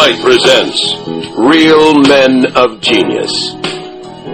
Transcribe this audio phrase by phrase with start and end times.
[0.00, 0.96] Light presents
[1.36, 3.52] Real Men of Genius.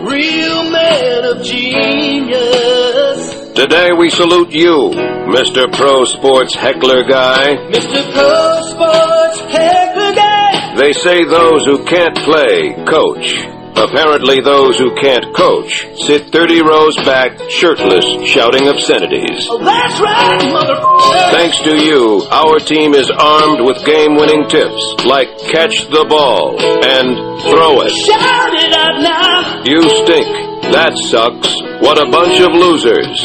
[0.07, 3.19] Real men of genius.
[3.53, 4.91] Today we salute you,
[5.27, 5.67] Mr.
[5.73, 7.57] Pro Sports Heckler Guy.
[7.67, 8.13] Mr.
[8.13, 10.77] Pro Sports Heckler Guy.
[10.77, 13.56] They say those who can't play, coach.
[13.77, 19.47] Apparently those who can't coach sit 30 rows back, shirtless, shouting obscenities.
[19.51, 21.31] Oh, that's right, motherfucker.
[21.31, 27.17] Thanks to you, our team is armed with game-winning tips like catch the ball and
[27.43, 27.93] throw it.
[27.93, 29.63] Shout it out now.
[29.65, 30.47] You stink.
[30.73, 31.55] That sucks.
[31.81, 33.23] What a bunch of losers.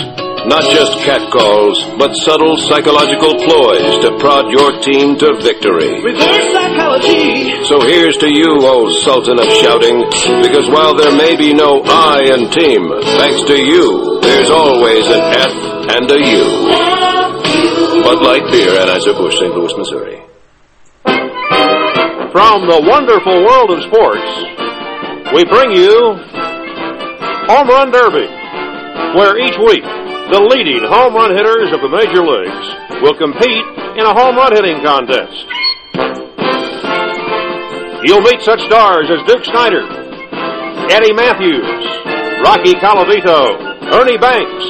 [0.47, 6.01] Not just catcalls, but subtle psychological ploys to prod your team to victory.
[6.01, 7.63] Reverse psychology.
[7.65, 10.01] So here's to you, old sultan of shouting,
[10.41, 12.89] because while there may be no I in team,
[13.21, 15.53] thanks to you, there's always an F
[15.93, 16.45] and a U.
[18.03, 19.53] Bud Light Beer, Anheuser-Busch, St.
[19.53, 20.21] Louis, Missouri.
[22.31, 24.25] From the wonderful world of sports,
[25.35, 26.17] we bring you
[27.45, 28.25] Home Run Derby,
[29.15, 29.83] where each week
[30.31, 32.67] the leading home run hitters of the major leagues
[33.03, 33.67] will compete
[33.99, 35.43] in a home run hitting contest.
[38.07, 39.83] You'll meet such stars as Duke Snider,
[40.87, 41.67] Eddie Mathews,
[42.47, 43.59] Rocky Colavito,
[43.91, 44.65] Ernie Banks,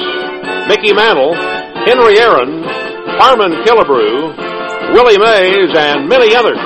[0.68, 1.38] Mickey Mantle,
[1.86, 2.66] Henry Aaron,
[3.22, 4.34] Harmon Killebrew,
[4.98, 6.58] Willie Mays, and many others.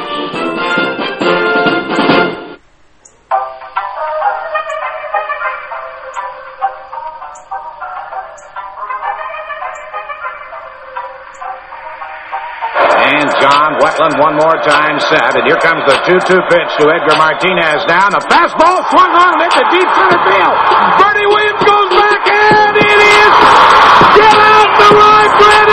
[13.45, 15.37] And John Wetteland one more time set.
[15.37, 18.09] And here comes the 2-2 pitch to Edgar Martinez down.
[18.09, 20.55] The fastball swung on into deep center field.
[20.97, 23.33] Bernie Williams goes back and it is
[24.17, 25.64] get out the rye bread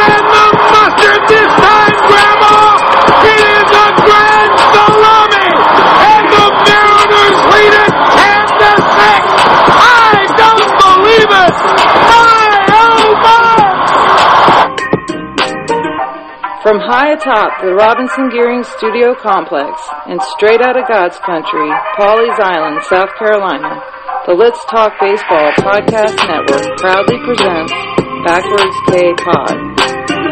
[16.73, 19.77] From high atop the Robinson Gearing Studio Complex
[20.09, 21.69] and straight out of God's country,
[22.01, 23.77] Pawleys Island, South Carolina,
[24.25, 27.77] the Let's Talk Baseball Podcast Network proudly presents
[28.25, 29.53] Backwards K Pod.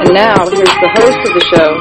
[0.00, 1.76] And now, here's the host of the show,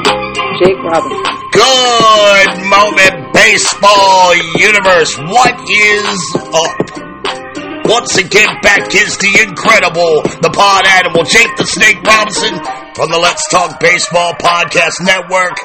[0.60, 1.40] Jake Robinson.
[1.56, 5.16] Good moment, baseball universe.
[5.24, 6.20] What is
[6.52, 6.99] up?
[7.90, 12.54] Once again, back is the incredible, the pod animal, Jake the Snake Robinson
[12.94, 15.58] from the Let's Talk Baseball Podcast Network.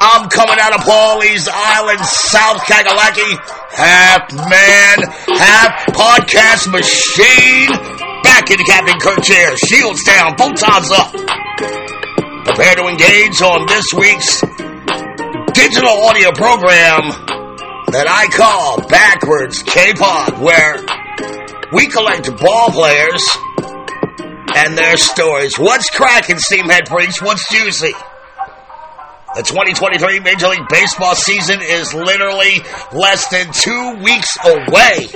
[0.00, 3.36] I'm coming out of Pawleys Island, South Kakalaki,
[3.68, 4.96] half man,
[5.36, 7.68] half podcast machine.
[8.24, 11.12] Back in the Captain Kirk chair, shields down, photons up.
[12.48, 14.40] Prepare to engage on this week's
[15.52, 17.12] digital audio program
[17.92, 20.80] that I call Backwards K-Pod, where
[21.72, 23.26] we collect ball players
[24.54, 25.58] and their stories.
[25.58, 27.22] What's cracking, Steamhead Freaks?
[27.22, 27.92] What's juicy?
[29.34, 32.60] The 2023 Major League Baseball season is literally
[32.92, 35.08] less than two weeks away.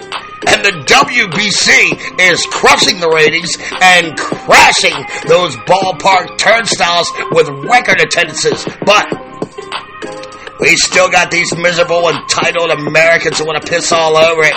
[0.49, 3.53] And the WBC is crushing the ratings
[3.83, 4.97] and crashing
[5.29, 8.65] those ballpark turnstiles with record attendances.
[8.87, 9.26] But
[10.61, 14.55] we still got these miserable, entitled Americans who want to piss all over it.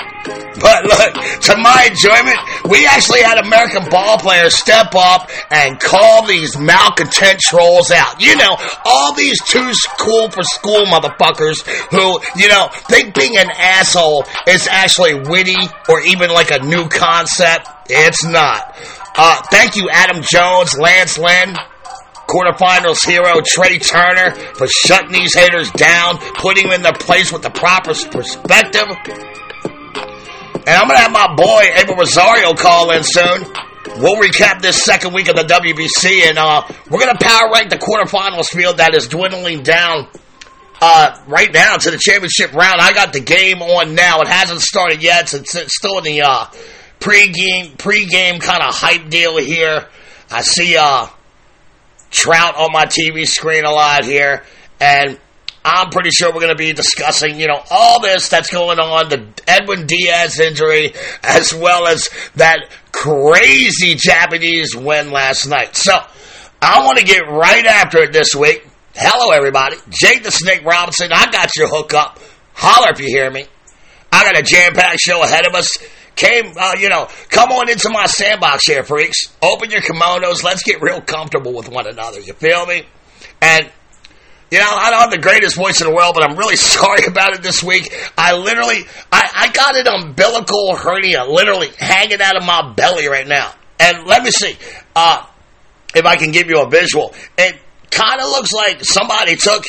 [0.60, 2.38] But look, to my enjoyment,
[2.70, 8.22] we actually had American ball players step up and call these malcontent trolls out.
[8.22, 13.50] You know, all these too cool for school motherfuckers who, you know, think being an
[13.52, 17.68] asshole is actually witty or even like a new concept.
[17.90, 18.76] It's not.
[19.16, 21.56] Uh, thank you, Adam Jones, Lance Lynn,
[22.30, 27.42] quarterfinals hero Trey Turner for shutting these haters down, putting them in their place with
[27.42, 28.88] the proper perspective.
[30.68, 33.42] And I'm gonna have my boy Abel Rosario call in soon.
[33.98, 37.78] We'll recap this second week of the WBC, and uh, we're gonna power rank the
[37.78, 40.08] quarterfinals field that is dwindling down.
[40.82, 42.80] Uh, right now to the championship round.
[42.80, 44.22] I got the game on now.
[44.22, 45.34] It hasn't started yet.
[45.34, 46.46] It's, it's still in the uh,
[47.02, 49.88] pre-game, pre-game kind of hype deal here.
[50.32, 51.08] I see uh,
[52.12, 54.44] Trout on my TV screen a lot here,
[54.80, 55.20] and
[55.64, 59.10] I'm pretty sure we're going to be discussing, you know, all this that's going on,
[59.10, 65.76] the Edwin Diaz injury, as well as that crazy Japanese win last night.
[65.76, 65.94] So,
[66.62, 68.68] I want to get right after it this week.
[68.96, 69.78] Hello, everybody.
[69.90, 71.12] Jake the Snake Robinson.
[71.14, 72.20] I got your hookup.
[72.54, 73.46] Holler if you hear me.
[74.12, 75.78] I got a jam-packed show ahead of us.
[76.20, 79.34] Came, uh, you know, come on into my sandbox here, freaks.
[79.42, 80.44] Open your kimonos.
[80.44, 82.20] Let's get real comfortable with one another.
[82.20, 82.84] You feel me?
[83.42, 83.72] And
[84.52, 87.06] You know, I don't have the greatest voice in the world, but I'm really sorry
[87.08, 87.94] about it this week.
[88.18, 93.28] I literally, I, I got an umbilical hernia literally hanging out of my belly right
[93.28, 93.54] now.
[93.80, 94.58] And let me see,
[94.96, 95.26] uh,
[95.96, 97.14] if I can give you a visual.
[97.38, 97.56] It
[97.92, 99.66] kind of looks like somebody took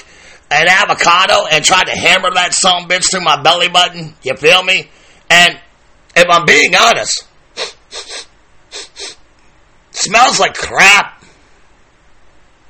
[0.51, 4.15] an avocado and tried to hammer that some bitch through my belly button.
[4.23, 4.89] You feel me?
[5.29, 5.61] And
[6.17, 7.27] if I'm being honest,
[9.91, 11.23] smells like crap.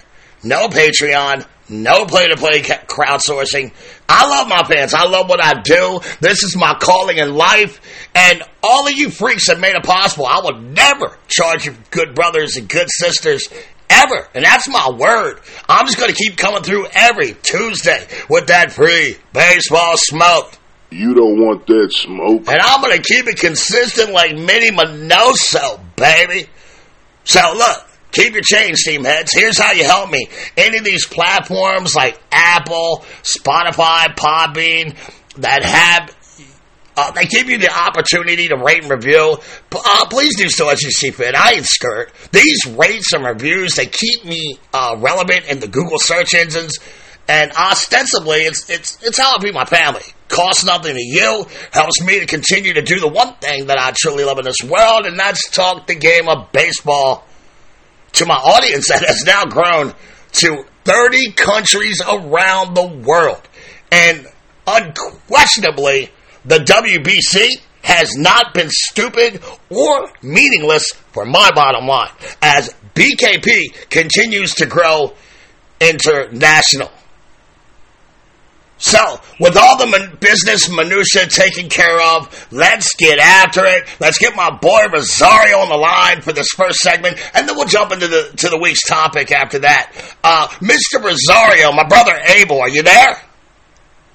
[0.42, 1.46] No Patreon.
[1.68, 3.72] No play-to-play crowdsourcing.
[4.08, 4.92] I love my fans.
[4.92, 6.00] I love what I do.
[6.20, 7.80] This is my calling in life.
[8.12, 10.26] And all of you freaks have made it possible.
[10.26, 13.48] I will never charge you good brothers and good sisters
[13.90, 14.28] ever.
[14.34, 15.40] And that's my word.
[15.68, 20.54] I'm just going to keep coming through every Tuesday with that free baseball smoke.
[20.90, 22.48] You don't want that smoke.
[22.48, 26.48] And I'm going to keep it consistent like Minnie Minoso, baby.
[27.24, 29.30] So look, keep your change, team heads.
[29.32, 30.28] Here's how you help me.
[30.56, 34.96] Any of these platforms like Apple, Spotify, Podbean
[35.36, 36.16] that have
[37.00, 39.38] uh, they give you the opportunity to rate and review.
[39.72, 41.34] Uh, please do so as you see fit.
[41.34, 42.12] I ain't skirt.
[42.30, 46.78] These rates and reviews, they keep me uh, relevant in the Google search engines.
[47.26, 50.02] And ostensibly, it's, it's, it's how I feed my family.
[50.28, 53.92] Costs nothing to you, helps me to continue to do the one thing that I
[53.96, 57.24] truly love in this world, and that's talk the game of baseball
[58.12, 59.94] to my audience that has now grown
[60.32, 63.40] to 30 countries around the world.
[63.90, 64.26] And
[64.66, 66.10] unquestionably,
[66.44, 72.10] the WBC has not been stupid or meaningless for my bottom line
[72.42, 75.14] as BKP continues to grow
[75.80, 76.90] international.
[78.80, 83.86] So, with all the man- business minutia taken care of, let's get after it.
[84.00, 87.66] Let's get my boy Rosario on the line for this first segment, and then we'll
[87.66, 89.92] jump into the to the week's topic after that.
[90.24, 91.04] Uh, Mr.
[91.04, 93.20] Rosario, my brother Abel, are you there?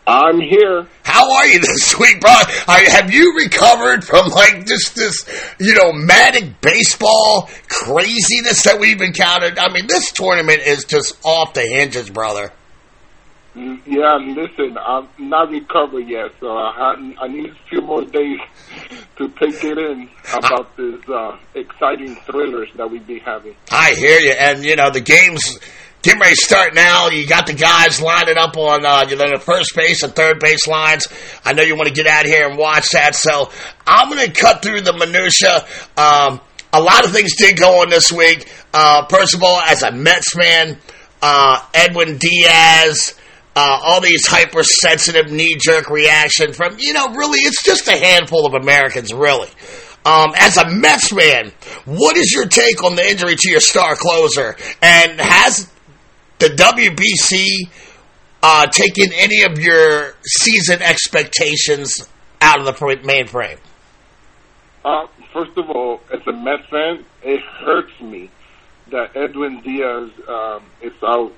[0.08, 0.88] I'm here.
[1.04, 2.32] How are you this week, bro?
[2.32, 5.26] Are, have you recovered from like just this,
[5.60, 9.58] you know, manic baseball craziness that we've encountered?
[9.58, 12.52] I mean, this tournament is just off the hinges, brother.
[13.56, 18.40] Yeah, listen, I'm not recovered yet, so I, I need a few more days
[19.18, 23.56] to take it in about this uh, exciting thrillers that we be having.
[23.72, 25.58] I hear you, and you know the games
[26.06, 27.10] getting ready to start now.
[27.10, 31.08] You got the guys lining up on uh, the first base and third base lines.
[31.44, 33.52] I know you want to get out here and watch that, so
[33.88, 35.66] I'm going to cut through the minutia.
[35.98, 36.40] Um,
[36.72, 38.48] a lot of things did go on this week.
[38.72, 40.78] Uh, first of all, as a Mets fan,
[41.24, 43.16] uh, Edwin Diaz
[43.56, 48.46] uh, all these hypersensitive knee jerk reaction from, you know, really, it's just a handful
[48.46, 49.48] of Americans, really.
[50.06, 51.52] Um, as a Mets fan,
[51.86, 54.58] what is your take on the injury to your star closer?
[54.82, 55.72] And has
[56.40, 57.70] the WBC
[58.44, 62.08] uh, taken any of your season expectations
[62.42, 63.58] out of the mainframe?
[64.84, 68.30] Uh, first of all, as a Mets fan, it hurts me
[68.92, 71.34] that Edwin Diaz um, is out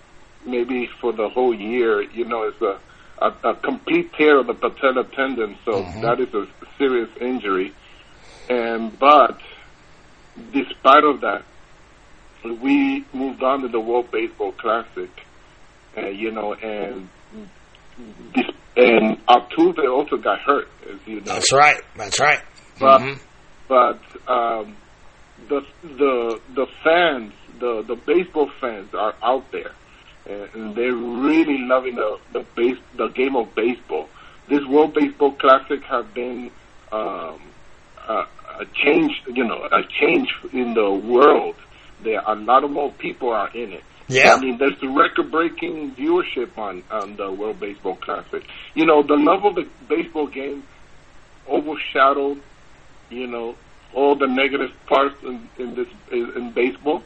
[0.46, 2.02] maybe for the whole year.
[2.02, 2.80] You know, it's a
[3.20, 6.02] a, a complete tear of the patella tendon, so mm-hmm.
[6.02, 7.74] that is a serious injury.
[8.50, 9.40] And but
[10.54, 11.44] despite of that,
[12.54, 15.10] we moved on to the World Baseball Classic.
[15.98, 17.10] Uh, you know, and
[18.36, 21.34] this, and Altuve also got hurt, as you know.
[21.34, 21.82] That's right.
[21.98, 22.44] That's right.
[22.80, 23.24] But mm-hmm.
[23.68, 24.78] but um,
[25.50, 29.72] the the the fans, the the baseball fans are out there
[30.30, 34.10] and they're really loving the the base the game of baseball.
[34.50, 36.52] This World Baseball Classic has been
[36.92, 37.42] um,
[38.08, 38.26] a,
[38.60, 41.56] a change, you know, a change in the world.
[42.04, 43.84] There are a lot of more people are in it.
[44.10, 48.44] Yeah, I mean, there's the record-breaking viewership on on the World Baseball Classic.
[48.74, 50.64] You know, the love of the baseball game
[51.50, 52.42] overshadowed,
[53.10, 53.56] you know,
[53.94, 57.04] all the negative parts in, in this in baseball.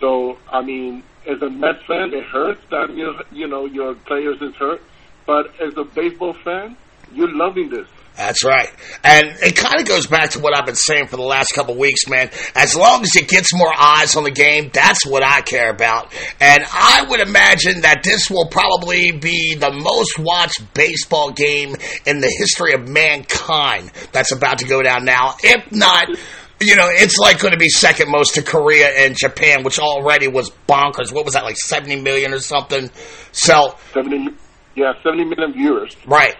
[0.00, 4.40] So, I mean, as a Mets fan, it hurts that you you know your players
[4.40, 4.82] is hurt,
[5.26, 6.76] but as a baseball fan,
[7.12, 7.88] you're loving this.
[8.20, 8.68] That's right.
[9.02, 11.74] And it kind of goes back to what I've been saying for the last couple
[11.78, 12.30] weeks, man.
[12.54, 16.12] As long as it gets more eyes on the game, that's what I care about.
[16.38, 21.74] And I would imagine that this will probably be the most watched baseball game
[22.04, 25.36] in the history of mankind that's about to go down now.
[25.42, 26.10] If not,
[26.60, 30.28] you know, it's like going to be second most to Korea and Japan, which already
[30.28, 31.10] was bonkers.
[31.10, 32.90] What was that, like 70 million or something?
[33.32, 34.36] So, 70,
[34.74, 35.96] yeah, 70 million viewers.
[36.04, 36.36] right,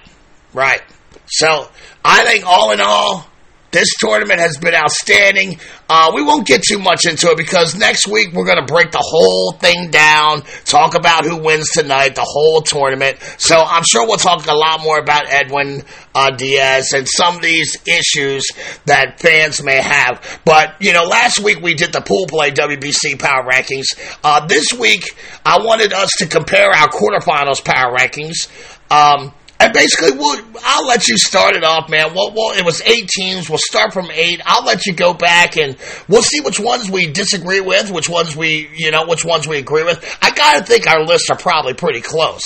[0.52, 0.82] right.
[1.30, 1.68] So,
[2.04, 3.30] I think all in all,
[3.72, 5.58] this tournament has been outstanding.
[5.88, 8.90] Uh, we won't get too much into it because next week we're going to break
[8.90, 13.18] the whole thing down, talk about who wins tonight, the whole tournament.
[13.38, 15.84] So I'm sure we'll talk a lot more about Edwin
[16.14, 18.48] uh, Diaz and some of these issues
[18.86, 20.40] that fans may have.
[20.44, 23.86] But, you know, last week we did the pool play WBC power rankings.
[24.24, 25.04] Uh, this week
[25.44, 28.48] I wanted us to compare our quarterfinals power rankings.
[28.90, 32.14] Um, and basically, we'll, I'll let you start it off, man.
[32.14, 33.50] Well, well, it was eight teams.
[33.50, 34.40] We'll start from eight.
[34.46, 35.76] I'll let you go back and
[36.08, 39.58] we'll see which ones we disagree with, which ones we, you know, which ones we
[39.58, 40.02] agree with.
[40.22, 42.40] I gotta think our lists are probably pretty close.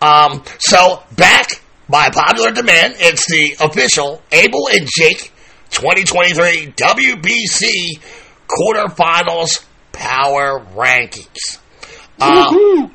[0.00, 1.50] Um, so back
[1.86, 5.32] by popular demand, it's the official Abel and Jake
[5.70, 8.00] 2023 WBC
[8.48, 11.58] quarterfinals power rankings.
[12.18, 12.88] Uh,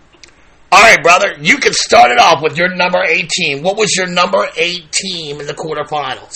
[0.71, 3.63] all right, brother, you can start it off with your number 18.
[3.63, 6.33] What was your number 8 team in the quarterfinals?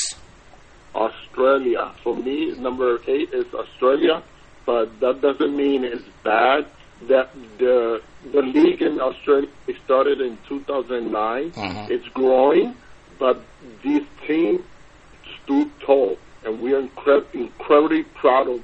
[0.95, 1.91] Australia.
[2.03, 4.21] For me, number eight is Australia,
[4.65, 6.67] but that doesn't mean it's bad.
[7.07, 9.49] That the the league in Australia
[9.83, 11.51] started in 2009.
[11.51, 11.89] Mhm.
[11.89, 12.75] It's growing,
[13.19, 13.41] but
[13.83, 14.63] this team
[15.43, 18.61] stood tall, and we are incre- incredibly proud of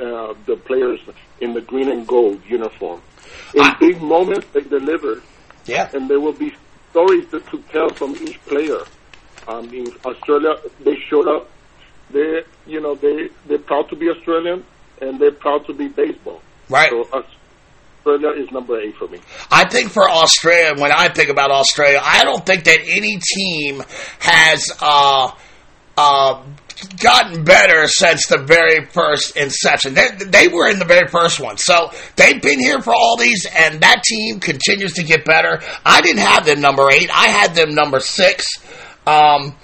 [0.00, 1.00] uh, the players
[1.40, 3.00] in the green and gold uniform.
[3.54, 3.76] In Ah.
[3.80, 5.22] big moments, they deliver
[5.66, 5.88] Yeah.
[5.92, 6.52] and there will be
[6.90, 8.80] stories that to tell from each player.
[9.48, 11.48] Um, in Australia, they showed up.
[12.10, 14.64] They, you know, they they're proud to be Australian
[15.00, 16.40] and they're proud to be baseball.
[16.68, 16.90] Right.
[16.90, 19.18] So Australia is number eight for me.
[19.50, 23.82] I think for Australia, when I think about Australia, I don't think that any team
[24.20, 25.30] has uh,
[25.96, 26.42] uh,
[27.00, 29.94] gotten better since the very first inception.
[29.94, 31.56] They, they were in the very first one.
[31.56, 35.60] So they've been here for all these, and that team continues to get better.
[35.84, 38.46] I didn't have them number eight, I had them number six.
[39.06, 39.54] Um,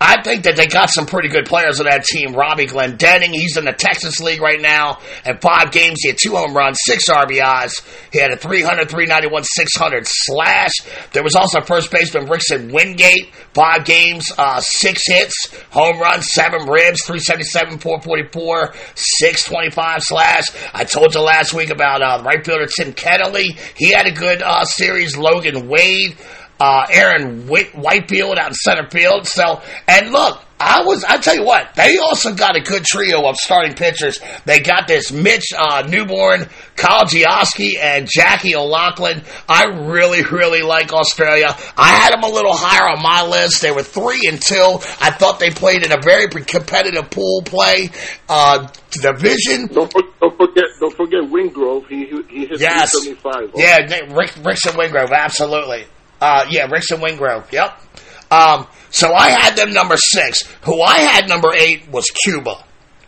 [0.00, 2.32] I think that they got some pretty good players on that team.
[2.32, 5.00] Robbie Glendinning, he's in the Texas League right now.
[5.26, 7.72] In five games, he had two home runs, six RBIs.
[8.12, 10.72] He had a 300, 391, 600 slash.
[11.12, 16.68] There was also first baseman Rixon Wingate, five games, uh, six hits, home runs, seven
[16.68, 20.44] ribs, 377, 444, 625 slash.
[20.74, 23.58] I told you last week about uh, right fielder Tim Kennelly.
[23.76, 25.16] He had a good uh, series.
[25.16, 26.16] Logan Wade
[26.60, 29.26] uh, Aaron Whit- Whitefield out in center field.
[29.26, 33.28] So, and look, I was, I tell you what, they also got a good trio
[33.28, 34.18] of starting pitchers.
[34.44, 39.22] They got this Mitch uh, Neunborn, Kyle Gioski, and Jackie O'Loughlin.
[39.48, 41.56] I really, really like Australia.
[41.76, 43.62] I had them a little higher on my list.
[43.62, 44.78] They were three and two.
[45.00, 47.90] I thought they played in a very competitive pool play
[48.28, 49.68] uh, division.
[49.68, 51.86] Don't, for, don't forget, don't forget Wingrove.
[51.86, 52.90] He he, he hit Yes.
[53.00, 53.52] 375.
[53.54, 55.84] Yeah, Rick, Rixon Wingrove, absolutely.
[56.20, 57.80] Uh, yeah, Rixon Wingrove, yep.
[58.30, 60.42] Um, so I had them number six.
[60.62, 62.64] Who I had number eight was Cuba.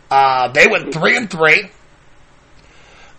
[0.09, 1.69] Uh, they went three and three.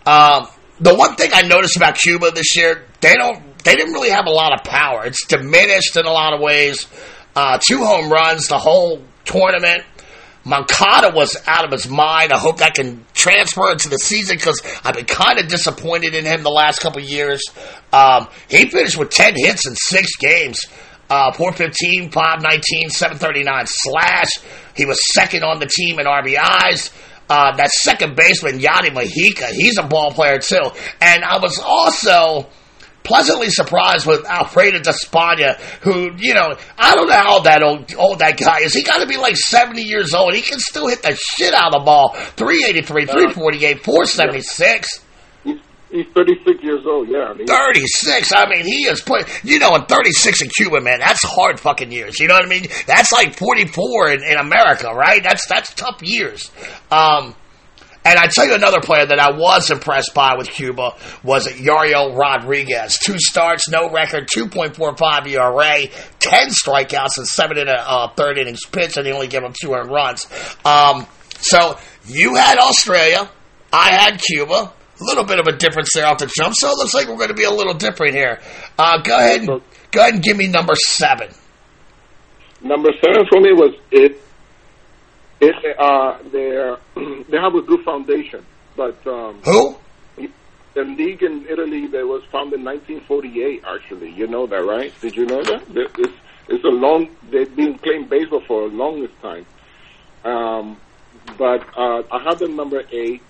[0.05, 0.47] Um,
[0.79, 4.25] the one thing I noticed about Cuba this year, they don't, they didn't really have
[4.25, 5.05] a lot of power.
[5.05, 6.87] It's diminished in a lot of ways.
[7.35, 9.83] Uh, two home runs the whole tournament.
[10.45, 12.33] Moncada was out of his mind.
[12.33, 16.25] I hope that can transfer into the season because I've been kind of disappointed in
[16.25, 17.41] him the last couple years.
[17.91, 20.59] Um, he finished with 10 hits in six games.
[21.09, 24.29] Uh, 415, 519, 739 slash.
[24.75, 26.91] He was second on the team in RBIs.
[27.29, 30.61] Uh, that second baseman, Yanni Mujica, he's a ball player too.
[31.01, 32.47] And I was also
[33.03, 37.93] pleasantly surprised with Alfredo Despaigne, who, you know, I don't know how old that old,
[37.95, 38.73] old that guy is.
[38.73, 40.33] He got to be like 70 years old.
[40.33, 42.13] He can still hit the shit out of the ball.
[42.13, 45.05] 383, 348, 476.
[45.43, 45.57] He's,
[45.91, 47.09] he's 36 years old.
[47.09, 48.31] Yeah, I mean, 36.
[48.35, 51.91] I mean, he is put, you know, in 36 in Cuba, man, that's hard fucking
[51.91, 52.19] years.
[52.19, 52.67] You know what I mean?
[52.87, 55.21] That's like 44 in, in America, right?
[55.23, 56.51] That's, that's tough years.
[56.91, 57.35] Um,
[58.05, 62.17] and I tell you another player that I was impressed by with Cuba was Yariel
[62.17, 62.97] Rodriguez.
[62.97, 65.87] Two starts, no record, 2.45 ERA,
[66.19, 69.53] 10 strikeouts, and seven and a uh, third innings pitched, and he only gave him
[69.59, 70.27] two earned runs.
[70.65, 71.07] Um,
[71.39, 73.29] so you had Australia,
[73.71, 74.73] I had Cuba.
[75.01, 77.17] A little bit of a difference there off the jump, so it looks like we're
[77.17, 78.39] going to be a little different here.
[78.77, 81.29] Uh, go ahead, and, go ahead and give me number seven.
[82.61, 84.22] number seven for me was it.
[85.43, 86.75] It uh, they
[87.29, 88.45] they have a good foundation,
[88.75, 89.77] but um, Who?
[90.73, 93.63] the league in Italy that was founded in 1948.
[93.65, 94.93] Actually, you know that, right?
[95.01, 95.63] Did you know that?
[95.97, 96.13] It's,
[96.47, 97.09] it's a long.
[97.29, 99.45] They've been playing baseball for the longest time.
[100.23, 100.77] Um,
[101.37, 103.21] but uh, I have the number eight.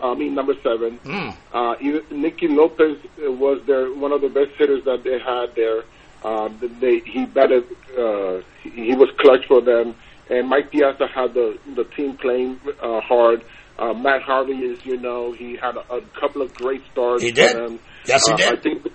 [0.00, 0.98] I mean number seven.
[1.00, 1.34] Mm.
[1.52, 5.84] Uh, even Nicky Lopez was their one of the best hitters that they had there.
[6.22, 6.48] Uh,
[6.80, 7.64] they he batted.
[7.96, 9.96] Uh, he he was clutch for them,
[10.30, 13.42] and Mike Piazza had the the team playing uh, hard.
[13.78, 17.22] Uh, Matt Harvey is, you know, he had a, a couple of great starts.
[17.22, 17.56] He did.
[17.56, 17.78] Them.
[18.06, 18.52] Yes, he Uh, did.
[18.52, 18.86] I think,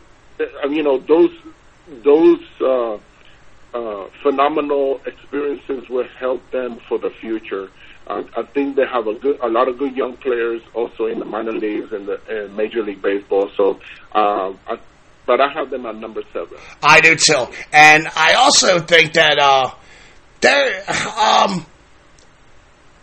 [0.42, 1.32] uh, you know, those
[2.04, 2.96] those uh,
[3.74, 7.70] uh, phenomenal experiences will help them for the future.
[8.08, 11.20] Uh, I think they have a good, a lot of good young players also in
[11.20, 13.50] the minor leagues and the and Major League Baseball.
[13.56, 13.80] So,
[14.14, 14.78] uh, I,
[15.26, 16.58] but I have them at number seven.
[16.84, 19.72] I do too, and I also think that uh,
[20.44, 20.84] there.
[20.88, 21.66] Um,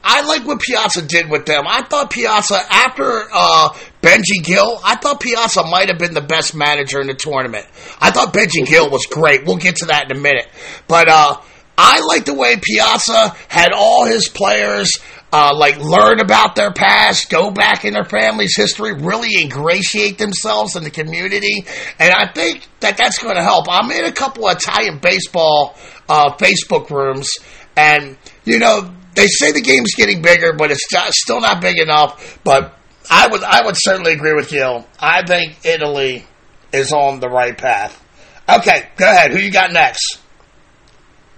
[0.02, 1.64] I like what Piazza did with them.
[1.66, 3.70] I thought Piazza, after uh,
[4.00, 7.66] Benji Gil, I thought Piazza might have been the best manager in the tournament.
[8.00, 9.44] I thought Benji Gil was great.
[9.44, 10.49] We'll get to that in a minute.
[10.88, 11.40] But uh,
[11.76, 14.90] I like the way Piazza had all his players
[15.32, 20.76] uh, like learn about their past, go back in their family's history, really ingratiate themselves
[20.76, 21.64] in the community,
[21.99, 23.66] and I think that that's going to help.
[23.68, 25.76] I'm in a couple of Italian baseball
[26.08, 27.28] uh, Facebook rooms,
[27.76, 31.78] and you know they say the game's getting bigger, but it's not, still not big
[31.78, 32.40] enough.
[32.42, 32.75] But
[33.08, 34.84] I would I would certainly agree with you.
[34.99, 36.25] I think Italy
[36.72, 38.04] is on the right path.
[38.49, 39.32] Okay, go ahead.
[39.32, 40.18] Who you got next?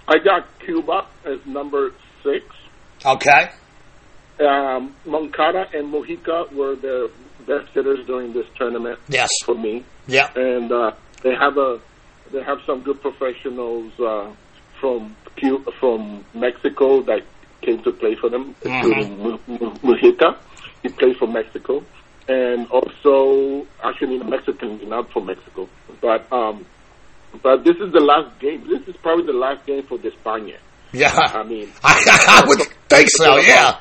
[0.07, 2.45] I got Cuba as number six.
[3.05, 3.51] Okay.
[4.39, 7.11] Um, Moncada and Mujica were the
[7.45, 8.99] best hitters during this tournament.
[9.07, 9.29] Yes.
[9.45, 9.83] for me.
[10.07, 10.29] Yeah.
[10.35, 11.79] and uh, they have a
[12.31, 14.31] they have some good professionals uh,
[14.79, 15.15] from
[15.79, 17.21] from Mexico that
[17.61, 19.37] came to play for them, Mu-
[19.83, 20.37] Mujica.
[20.81, 21.83] He plays for Mexico,
[22.27, 25.69] and also actually the Mexicans not from Mexico,
[26.01, 26.65] but um,
[27.41, 28.67] but this is the last game.
[28.67, 30.55] This is probably the last game for Despaigne.
[30.91, 31.11] Yeah.
[31.15, 33.37] I mean, I, I would think so.
[33.37, 33.77] Yeah.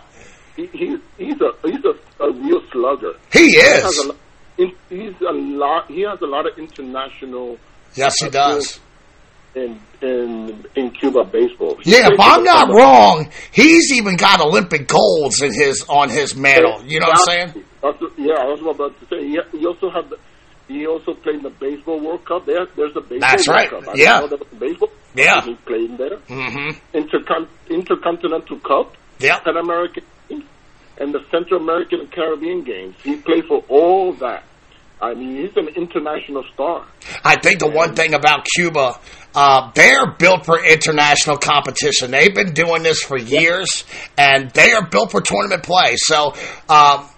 [0.56, 3.14] He, he's he's a he's a, a real slugger.
[3.32, 3.98] He has is.
[4.04, 4.16] a, lo-
[4.58, 5.90] in- he's a lot.
[5.90, 7.58] He has a lot of international
[7.94, 8.80] Yes, he does.
[9.54, 11.76] in in in Cuba baseball.
[11.82, 16.34] He Yeah, if I'm not wrong, he's even got Olympic golds in his on his
[16.36, 16.82] medal.
[16.86, 17.64] You know what I'm saying?
[17.82, 19.26] That's yeah, I was about to say.
[19.28, 20.18] He, he also had the,
[20.68, 22.46] he also played in the baseball World Cup.
[22.46, 23.70] There, there's a baseball That's World right.
[23.70, 23.88] Cup.
[23.88, 24.20] I Yeah.
[24.20, 24.88] didn't know there baseball.
[25.14, 25.40] Yeah.
[25.42, 26.16] he played in there.
[26.16, 26.96] Mm-hmm.
[26.96, 29.40] Intercon- Intercontinental Cup, Yeah.
[29.40, 30.04] Pan American,
[31.02, 32.94] and the Central American and Caribbean Games.
[33.02, 34.44] He played for all that.
[35.00, 36.86] I mean, he's an international star.
[37.24, 39.00] I think the one thing about Cuba,
[39.34, 42.12] uh, they're built for international competition.
[42.12, 43.84] They've been doing this for years,
[44.16, 45.96] and they are built for tournament play.
[45.96, 46.34] So,
[46.68, 47.08] um,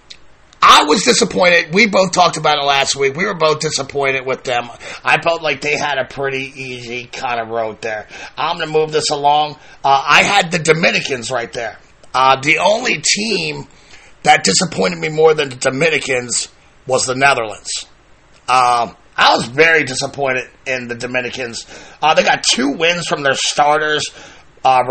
[0.67, 1.75] I was disappointed.
[1.75, 3.15] We both talked about it last week.
[3.15, 4.71] We were both disappointed with them.
[5.05, 8.09] I felt like they had a pretty easy kind of road there.
[8.35, 9.59] I'm going to move this along.
[9.85, 11.79] Uh, I had the Dominicans right there.
[12.15, 13.67] Uh, the only team
[14.23, 16.49] that disappointed me more than the Dominicans
[16.87, 17.87] was the Netherlands.
[18.49, 21.67] Um, I was very disappointed in the Dominicans.
[22.03, 24.05] Uh, they got two wins from their starters
[24.65, 24.83] uh,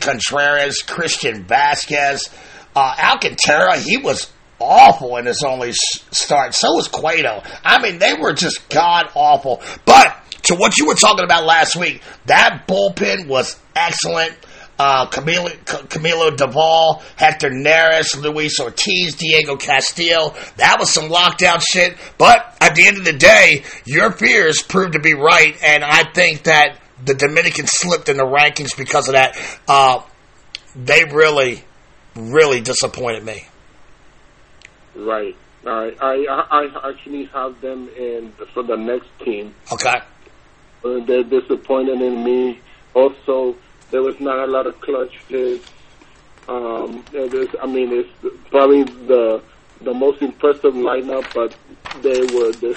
[0.00, 2.28] Contreras, Christian Vasquez.
[2.74, 6.54] Uh, Alcantara, he was awful in his only start.
[6.54, 7.42] So was Cueto.
[7.64, 9.62] I mean, they were just god awful.
[9.84, 14.36] But to what you were talking about last week, that bullpen was excellent.
[14.78, 20.34] Uh, Camilo, Camilo Doval, Hector Neris, Luis Ortiz, Diego Castillo.
[20.56, 21.96] That was some lockdown shit.
[22.16, 26.04] But at the end of the day, your fears proved to be right, and I
[26.12, 29.36] think that the Dominicans slipped in the rankings because of that.
[29.66, 30.02] Uh,
[30.76, 31.64] they really,
[32.14, 33.46] really disappointed me.
[34.94, 35.36] Right.
[35.66, 35.96] All right.
[36.00, 39.54] I I I actually have them in for the next team.
[39.72, 39.96] Okay.
[40.84, 42.60] Uh, they're disappointed in me.
[42.94, 43.56] Also,
[43.90, 45.66] there was not a lot of clutch hits.
[46.48, 48.10] Um, there is- I mean, it's
[48.50, 49.42] probably the
[49.80, 51.54] the most impressive lineup, but
[52.02, 52.76] they were this,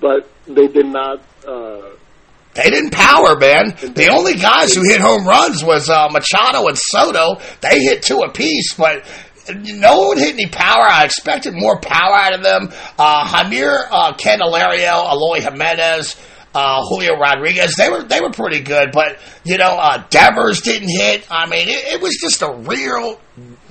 [0.00, 1.22] but they did not.
[1.46, 1.90] Uh,
[2.54, 3.76] They didn't power, man.
[3.94, 7.40] The only guys who hit home runs was uh, Machado and Soto.
[7.60, 9.04] They hit two apiece, but
[9.54, 10.82] no one hit any power.
[10.82, 12.70] I expected more power out of them.
[12.98, 16.16] Uh, Javier uh, Candelario, Eloy Jimenez,
[16.54, 20.88] uh, Julio Rodriguez, they were they were pretty good, but you know, uh, Devers didn't
[20.88, 21.26] hit.
[21.30, 23.20] I mean, it, it was just a real,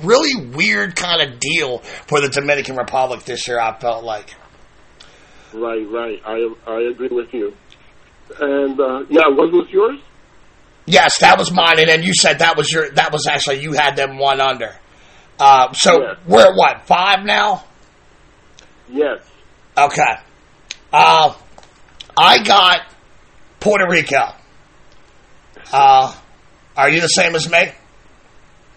[0.01, 3.59] really weird kind of deal for the Dominican Republic this year.
[3.59, 4.33] I felt like.
[5.53, 6.21] right, right.
[6.25, 7.53] I I agree with you.
[8.39, 9.99] And uh, yeah, what was yours?
[10.85, 12.89] Yes, that was mine, and then you said that was your.
[12.91, 14.75] That was actually you had them one under.
[15.39, 16.17] Uh, so Yes.
[16.27, 17.63] we're at what five now?
[18.89, 19.21] Yes.
[19.77, 20.15] Okay.
[20.91, 21.33] Uh,
[22.19, 22.81] I got
[23.61, 24.33] Puerto Rico.
[25.71, 26.13] Uh,
[26.75, 27.71] are you the same as me?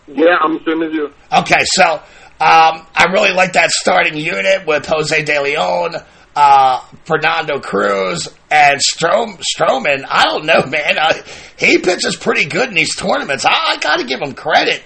[0.06, 1.12] Yeah, I'm the same as you.
[1.32, 5.96] Okay, so um, I really like that starting unit with Jose De Leon,
[6.36, 10.04] uh, Fernando Cruz, and Strom- Stroman.
[10.08, 10.98] I don't know, man.
[10.98, 11.14] Uh,
[11.58, 13.44] he pitches pretty good in these tournaments.
[13.44, 14.82] I, I got to give him credit.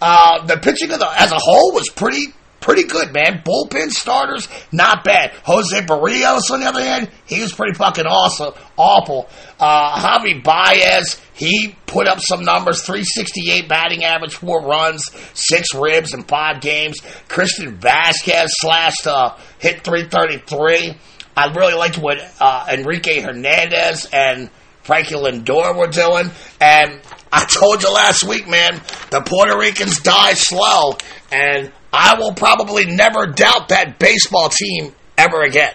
[0.00, 2.26] Uh, the pitching of the, as a whole was pretty
[2.60, 3.42] pretty good, man.
[3.44, 5.32] Bullpen starters, not bad.
[5.44, 9.28] Jose Berrios, on the other hand, he was pretty fucking awesome, awful.
[9.58, 15.10] Uh, Javi Baez, he put up some numbers: three sixty eight batting average, four runs,
[15.34, 17.00] six ribs in five games.
[17.28, 20.96] Christian Vasquez slashed, uh, hit three thirty three.
[21.36, 24.50] I really liked what uh, Enrique Hernandez and
[24.82, 26.30] Frankie Lindor were doing.
[26.60, 30.96] And I told you last week, man, the Puerto Ricans die slow.
[31.30, 35.74] And I will probably never doubt that baseball team ever again.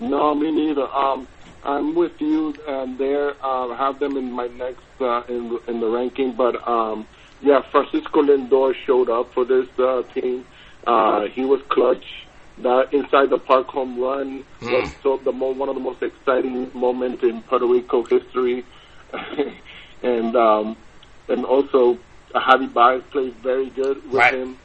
[0.00, 0.86] No, me neither.
[0.86, 1.26] Um,
[1.64, 3.34] I'm with you and there.
[3.44, 7.04] Uh, have them in my next uh, in in the ranking, but um,
[7.42, 10.46] yeah, Francisco Lindor showed up for this uh, team.
[10.86, 12.04] Uh, he was clutch.
[12.58, 16.70] That inside the park home run was so the mo- one of the most exciting
[16.74, 18.64] moments in Puerto Rico history,
[20.02, 20.76] and um,
[21.28, 21.98] and also
[22.34, 24.34] Javi Baez played very good with Right.
[24.34, 24.58] him.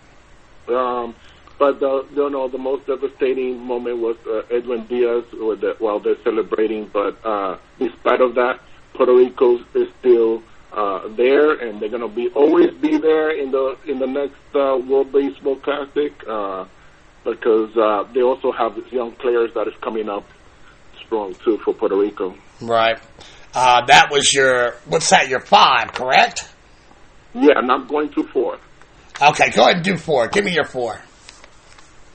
[0.68, 1.16] Um,
[1.60, 6.22] but the you know the most devastating moment was uh, Edwin Diaz the, while they're
[6.24, 6.90] celebrating.
[6.92, 8.60] But uh, despite of that,
[8.94, 13.78] Puerto Rico is still uh, there, and they're gonna be always be there in the
[13.86, 16.66] in the next uh, World Baseball Classic uh,
[17.24, 20.26] because uh, they also have young players that is coming up
[21.06, 22.36] strong too for Puerto Rico.
[22.62, 23.00] Right.
[23.54, 26.50] Uh, that was your, what's that, your five, correct?
[27.36, 28.60] Yeah, and I'm going to fourth.
[29.22, 30.28] Okay, go ahead and do four.
[30.28, 31.02] Give me your four.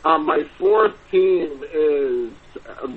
[0.04, 2.32] Uh, my fourth team is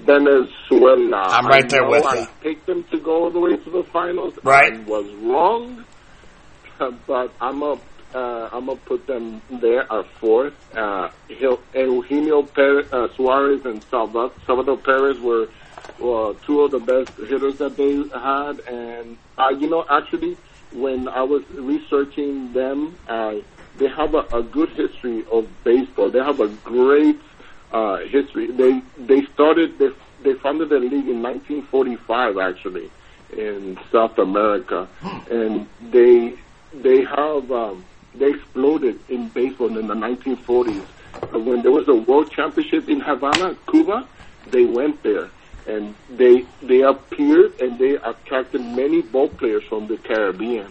[0.06, 1.24] Venezuela.
[1.30, 2.28] I'm right there I with I you.
[2.42, 4.34] picked them to go all the way to the finals.
[4.44, 4.74] Right.
[4.74, 5.86] I was wrong,
[7.08, 7.78] but I'm a
[8.14, 10.54] uh, I'm gonna put them there at fourth.
[10.76, 15.48] Uh, Eugenio Perez, uh, Suarez and Salva- Salvador Perez were
[16.04, 20.38] uh, two of the best hitters that they had, and uh, you know actually
[20.74, 23.34] when I was researching them, uh,
[23.78, 26.10] they have a, a good history of baseball.
[26.10, 27.20] They have a great
[27.72, 28.48] uh, history.
[28.52, 29.90] They they started they
[30.24, 32.92] they founded the league in 1945 actually
[33.38, 34.88] in South America,
[35.32, 36.36] and they
[36.74, 40.86] they have um, they exploded in baseball in the 1940s.
[41.34, 44.08] Uh, When there was a World Championship in Havana, Cuba,
[44.50, 45.30] they went there
[45.68, 50.68] and they they appeared and they attracted many ball players from the Caribbean.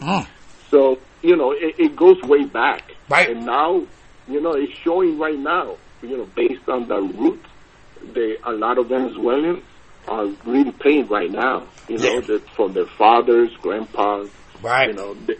[0.71, 3.31] So you know it, it goes way back, Right.
[3.31, 3.83] And now
[4.29, 5.77] you know it's showing right now.
[6.03, 7.47] You know, based on the roots,
[8.15, 9.63] they a lot of Venezuelans
[10.09, 11.67] are really paying right now.
[11.89, 12.21] You know, Yeah.
[12.21, 14.29] that from their fathers, grandpas.
[14.63, 14.89] Right.
[14.89, 15.35] You know, they,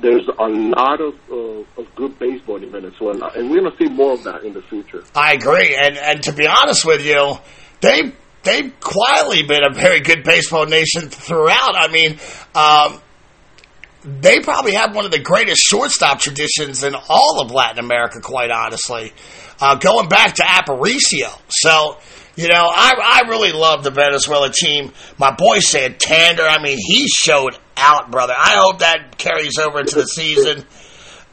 [0.00, 4.12] there's a lot of uh, of good baseball in Venezuela, and we're gonna see more
[4.12, 5.02] of that in the future.
[5.14, 7.34] I agree, and and to be honest with you,
[7.80, 11.74] they they've quietly been a very good baseball nation throughout.
[11.74, 12.18] I mean,
[12.54, 13.00] um,
[14.04, 18.20] they probably have one of the greatest shortstop traditions in all of Latin America.
[18.20, 19.12] Quite honestly,
[19.60, 21.38] uh, going back to Aparicio.
[21.48, 21.98] So.
[22.36, 24.92] You know, I I really love the Venezuela team.
[25.18, 28.34] My boy said Santander, I mean, he showed out, brother.
[28.34, 30.64] I hope that carries over into the season.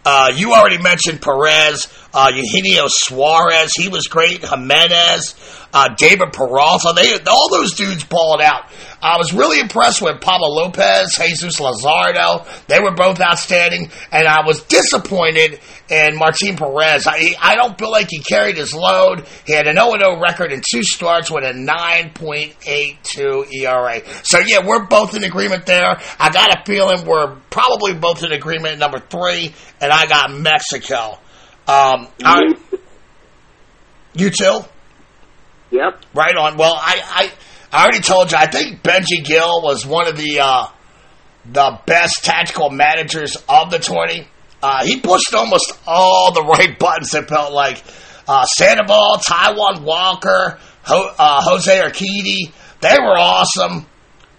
[0.03, 3.71] Uh, you already mentioned Perez, uh, Eugenio Suarez.
[3.75, 4.43] He was great.
[4.43, 5.35] Jimenez,
[5.71, 6.93] uh, David Peralta.
[6.95, 8.71] They all those dudes balled out.
[8.99, 12.47] I was really impressed with Pablo Lopez, Jesus Luzardo.
[12.65, 15.59] They were both outstanding, and I was disappointed
[15.91, 17.05] in Martin Perez.
[17.05, 19.27] I I don't feel like he carried his load.
[19.45, 24.01] He had an 0-0 record in two starts with a 9.82 ERA.
[24.23, 26.01] So yeah, we're both in agreement there.
[26.19, 31.19] I got a feeling we're probably both in agreement number three, and I got Mexico.
[31.67, 32.55] Um, I,
[34.13, 34.61] you too?
[35.71, 36.05] Yep.
[36.13, 36.57] Right on.
[36.57, 37.31] Well, I, I,
[37.71, 38.37] I already told you.
[38.37, 40.67] I think Benji Gil was one of the uh,
[41.51, 44.27] the best tactical managers of the twenty.
[44.63, 47.13] Uh, he pushed almost all the right buttons.
[47.13, 47.83] It felt like
[48.27, 52.51] uh, Sandoval, Taijuan Walker, Ho, uh, Jose Urquidy.
[52.79, 53.85] They were awesome.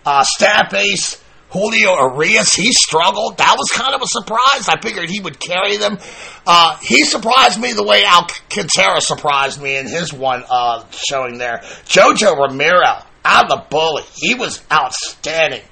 [0.06, 3.38] Uh, staff ace Julio Urias, he struggled.
[3.38, 4.68] That was kind of a surprise.
[4.68, 5.98] I figured he would carry them.
[6.46, 11.58] Uh, he surprised me the way Alcantara surprised me in his one uh, showing there.
[11.86, 14.02] Jojo Romero, out of the bully.
[14.14, 15.62] He was outstanding.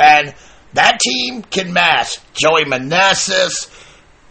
[0.00, 0.34] And
[0.74, 3.68] That team can match Joey Meneses,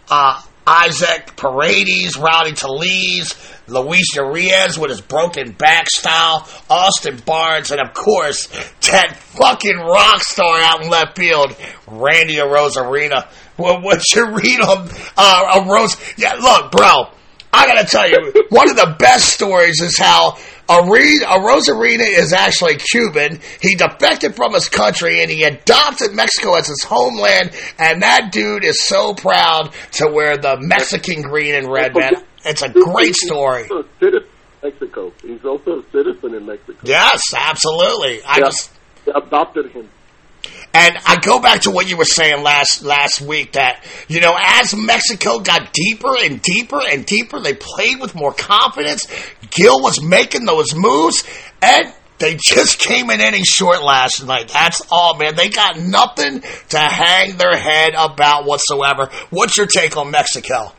[0.10, 3.34] uh, Isaac Paredes, Rowdy Tellez,
[3.68, 8.46] Luis Urias with his broken back style, Austin Barnes, and of course,
[8.92, 11.56] that fucking rock star out in left field,
[11.88, 13.28] Randy Arozarena.
[13.58, 15.98] Well, what's your read on uh, Rose?
[16.18, 17.08] Yeah, look, bro,
[17.52, 20.38] I gotta tell you, one of the best stories is how
[20.70, 23.40] a, uh, Re- is actually Cuban.
[23.62, 27.52] He defected from his country and he adopted Mexico as his homeland.
[27.78, 32.24] And that dude is so proud to wear the Mexican green and red, man.
[32.46, 33.64] It's a great story.
[33.64, 34.26] He's also a citizen
[34.64, 35.14] in Mexico.
[35.22, 36.80] He's also a citizen in Mexico.
[36.84, 38.22] Yes, absolutely.
[38.24, 38.46] I Yeah.
[38.46, 38.72] just
[39.06, 39.90] They adopted him.
[40.74, 44.38] And I go back to what you were saying last last week that you know
[44.40, 49.08] as Mexico got deeper and deeper and deeper, they played with more confidence.
[49.60, 51.24] Gil was making those moves,
[51.62, 54.50] and they just came in inning short last night.
[54.50, 55.36] That's all, man.
[55.36, 59.10] They got nothing to hang their head about whatsoever.
[59.30, 60.74] What's your take on Mexico?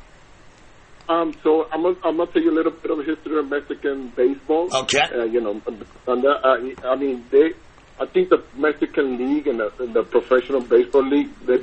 [1.09, 4.09] Um, so I'm gonna, I'm gonna tell you a little bit of history of Mexican
[4.11, 4.69] baseball.
[4.73, 5.01] Okay.
[5.13, 5.61] Uh, you know,
[6.07, 7.53] and, uh, I mean, they,
[7.99, 11.59] I think the Mexican League and the, and the Professional Baseball League, they,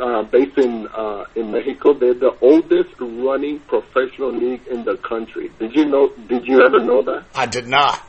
[0.00, 5.50] uh, based in uh, in Mexico, they're the oldest running professional league in the country.
[5.58, 6.12] Did you know?
[6.28, 7.24] Did you ever know that?
[7.34, 8.02] I did not.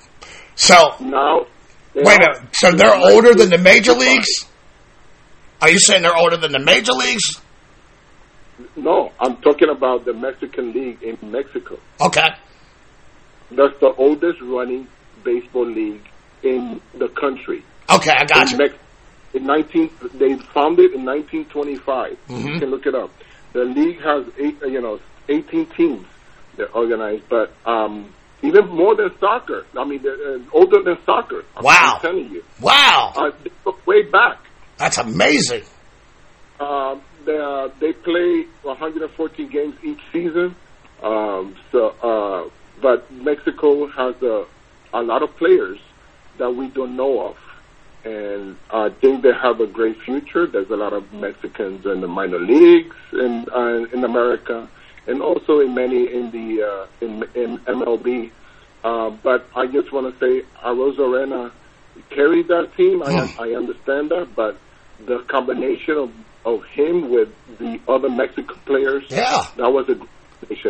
[0.55, 1.45] So Now,
[1.93, 2.55] wait a minute.
[2.55, 4.27] So they're older than the major leagues?
[5.61, 7.41] Are you saying they're older than the major leagues?
[8.75, 11.79] No, I'm talking about the Mexican League in Mexico.
[12.01, 12.27] Okay.
[13.51, 14.87] That's the oldest running
[15.23, 16.03] baseball league
[16.43, 17.63] in the country.
[17.89, 18.57] Okay, I got in you.
[18.57, 18.86] Mex-
[19.33, 22.17] in 19, they founded in 1925.
[22.29, 22.53] Mhm.
[22.53, 23.11] You can look it up.
[23.53, 26.05] The league has eight, uh, you know, 18 teams
[26.57, 29.65] that are organized, but um, even more than soccer.
[29.77, 31.43] I mean, they're, uh, older than soccer.
[31.55, 31.99] I'm- Wow.
[32.01, 32.43] Telling you.
[32.61, 33.13] Wow.
[33.15, 34.37] Uh, they go way back.
[34.77, 35.63] That's amazing.
[36.59, 40.55] Uh, they, uh, they play 114 games each season.
[41.03, 42.49] Um, so, uh,
[42.81, 44.45] but Mexico has a,
[44.93, 45.79] a lot of players
[46.37, 47.37] that we don't know of,
[48.05, 50.47] and I think they have a great future.
[50.47, 54.69] There's a lot of Mexicans in the minor leagues in uh, in America,
[55.07, 58.31] and also in many in the uh, in, in MLB.
[58.83, 61.51] Uh, but I just want to say, Arozarena
[62.11, 63.01] carried that team.
[63.03, 64.57] I, I understand that, but
[65.05, 66.11] the combination of,
[66.45, 69.45] of him with the other Mexican players, Yeah.
[69.57, 69.95] that was a.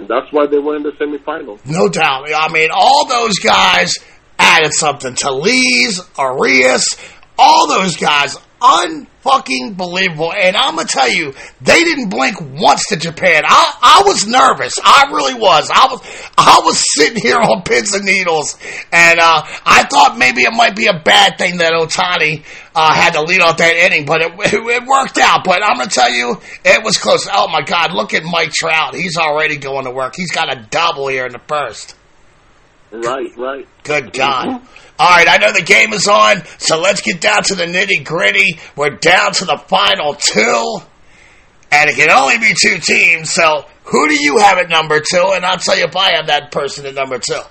[0.07, 1.59] That's why they were in the semifinals.
[1.65, 2.27] No doubt.
[2.33, 3.93] I mean, all those guys
[4.39, 5.13] added something.
[5.13, 6.95] Tellez, Urias,
[7.37, 10.33] all those guys, unfucking believable.
[10.33, 13.43] And I'm gonna tell you, they didn't blink once to Japan.
[13.45, 14.73] I, I was nervous.
[14.83, 15.69] I really was.
[15.71, 18.57] I was, I was sitting here on pins and needles,
[18.91, 22.43] and uh, I thought maybe it might be a bad thing that Ohtani
[22.75, 25.43] uh, had to lead off that inning, but it, it worked out.
[25.43, 27.27] But I'm gonna tell you, it was close.
[27.31, 28.95] Oh my God, look at Mike Trout.
[28.95, 30.15] He's already going to work.
[30.15, 31.95] He's got a double here in the first.
[32.91, 33.67] Right, right.
[33.83, 34.61] Good God.
[34.99, 38.03] All right, I know the game is on, so let's get down to the nitty
[38.03, 38.59] gritty.
[38.75, 40.77] We're down to the final two,
[41.71, 43.31] and it can only be two teams.
[43.31, 45.31] So, who do you have at number two?
[45.35, 47.41] And I'll tell you if I have that person at number two.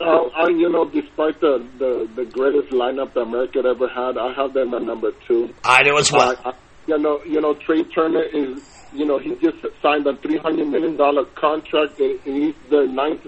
[0.00, 4.32] Uh, I, you know, despite the, the, the greatest lineup that America ever had, I
[4.32, 5.54] have them at number two.
[5.62, 6.34] I do as well.
[6.44, 6.54] I, I,
[6.88, 8.60] you know, you know, Trey Turner is,
[8.92, 13.26] you know, he just signed a three hundred million dollar contract, and he's the ninth,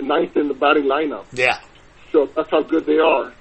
[0.00, 1.26] ninth in the batting lineup.
[1.32, 1.58] Yeah,
[2.14, 3.32] So that's how good they are.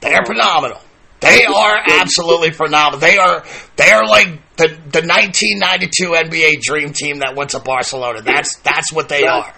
[0.00, 0.80] they're phenomenal.
[1.20, 2.98] They are absolutely phenomenal.
[2.98, 3.44] They are
[3.76, 4.26] they are like
[4.56, 8.20] the the 1992 NBA Dream Team that went to Barcelona.
[8.22, 9.54] That's that's what they are.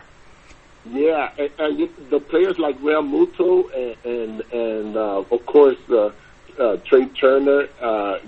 [0.85, 6.11] Yeah, and, and the players like Realmuto and and, and uh, of course uh,
[6.59, 8.19] uh, Trey Turner, uh,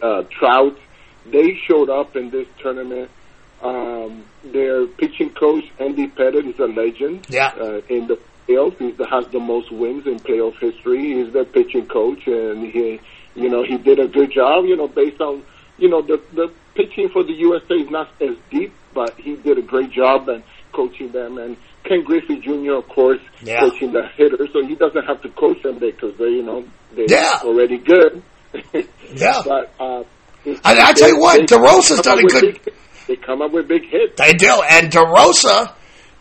[0.00, 0.78] uh, Trout,
[1.26, 3.10] they showed up in this tournament.
[3.62, 7.26] Um, their pitching coach Andy Pettitte is a legend.
[7.28, 7.52] Yeah.
[7.58, 11.14] Uh, in the he has the most wins in playoff history.
[11.22, 13.00] He's their pitching coach, and he,
[13.34, 14.64] you know, he did a good job.
[14.66, 15.42] You know, based on,
[15.78, 19.58] you know, the the pitching for the USA is not as deep, but he did
[19.58, 21.38] a great job and coaching them.
[21.38, 23.60] And Ken Griffey Jr., of course, Yeah.
[23.60, 27.06] coaching the hitters, so he doesn't have to coach them because they, you know, they're
[27.08, 27.40] Yeah.
[27.42, 28.22] already good.
[29.14, 29.40] Yeah.
[29.44, 30.02] but uh,
[30.44, 32.74] And I tell you what, DeRosa's done a come up with good- big-
[33.06, 34.16] They come up with big hits.
[34.18, 35.72] They do, and DeRosa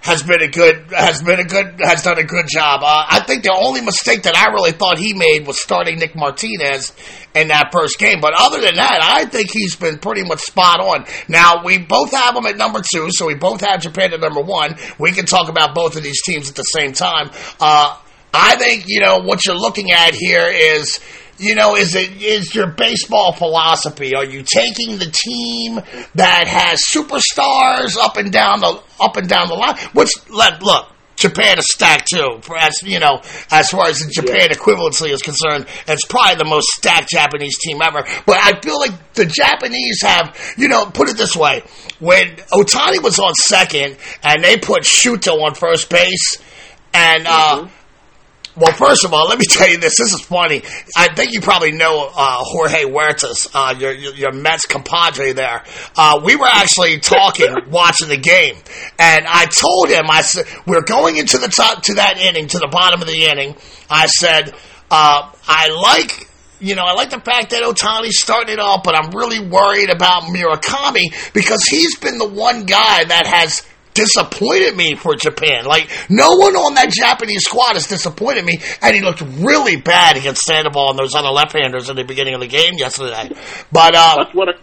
[0.06, 2.82] has been a good has been a good has done a good job.
[2.84, 6.16] Uh, I think the only mistake that I really thought he made was starting Nick
[6.16, 6.94] Martinez
[7.34, 8.22] in that first game.
[8.22, 11.08] But other than that, I think he's been pretty much spot on.
[11.28, 14.42] Now we both have him at number two, so we both have Japan at number
[14.42, 14.76] one.
[15.00, 17.32] We can talk about both of these teams at the same time.
[17.60, 17.98] Uh,
[18.32, 21.00] I think you know what you're looking at here is
[21.38, 24.16] you know, is it is your baseball philosophy?
[24.16, 25.82] Are you taking the team
[26.16, 29.78] that has superstars up and down the up and down the line?
[29.94, 30.92] Which let look.
[31.18, 35.66] Japan is stacked too, as you know, as far as the Japan equivalency is concerned.
[35.88, 38.06] It's probably the most stacked Japanese team ever.
[38.26, 41.64] But I feel like the Japanese have, you know, put it this way:
[42.00, 46.38] when Ohtani was on second and they put Shuto on first base,
[46.94, 47.68] and uh,
[48.56, 49.96] well, first of all, let me tell you this.
[49.98, 50.64] This is funny.
[50.96, 55.64] I think you probably know uh, Jorge Huertas, uh, your, your, your Mets compadre there.
[55.96, 58.56] Uh, we were actually talking, watching the game,
[58.98, 62.60] and I told him, I said, we're going into the top to that inning, to
[62.60, 63.56] the bottom of the inning.
[63.90, 64.54] I said,
[64.92, 68.96] uh, I like you know, I like the fact that Ohtani's starting it off, but
[68.96, 73.62] I'm really worried about Murakami because he's been the one guy that has
[73.96, 75.66] disappointed me for Japan.
[75.66, 80.18] Like, no one on that Japanese squad has disappointed me, and he looked really bad
[80.18, 83.32] against Sandoval and those other left-handers in the beginning of the game yesterday.
[83.72, 84.54] But, uh, That's what I,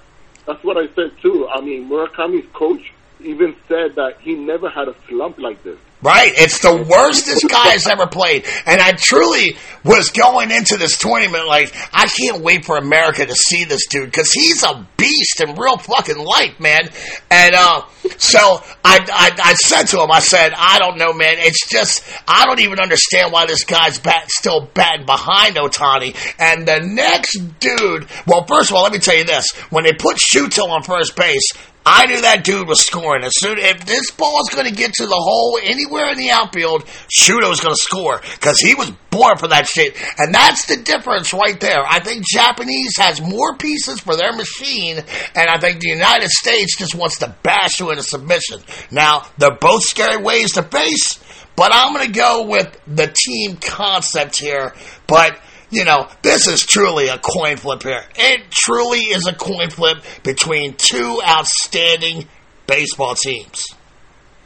[0.46, 1.48] that's what I said too.
[1.48, 5.78] I mean, Murakami's coach even said that he never had a slump like this.
[6.02, 6.32] Right.
[6.34, 8.44] It's the worst this guy has ever played.
[8.66, 13.34] And I truly was going into this tournament like, I can't wait for America to
[13.34, 16.88] see this dude because he's a beast in real fucking life, man.
[17.30, 17.82] And, uh,
[18.18, 18.38] so
[18.84, 21.36] I, I, I said to him, I said, I don't know, man.
[21.38, 26.16] It's just, I don't even understand why this guy's bat, still batting behind Ohtani.
[26.38, 29.52] And the next dude, well, first of all, let me tell you this.
[29.70, 31.52] When they put Shuto on first base,
[31.84, 33.24] I knew that dude was scoring.
[33.24, 36.30] As soon if this ball ball's going to get to the hole anywhere in the
[36.30, 39.96] outfield, Shuto's going to score because he was born for that shit.
[40.18, 41.84] And that's the difference right there.
[41.86, 44.98] I think Japanese has more pieces for their machine,
[45.34, 48.60] and I think the United States just wants to bash you into submission.
[48.90, 51.22] Now they're both scary ways to face,
[51.56, 54.74] but I'm going to go with the team concept here.
[55.06, 55.38] But
[55.72, 58.04] you know, this is truly a coin flip here.
[58.14, 62.28] It truly is a coin flip between two outstanding
[62.66, 63.64] baseball teams.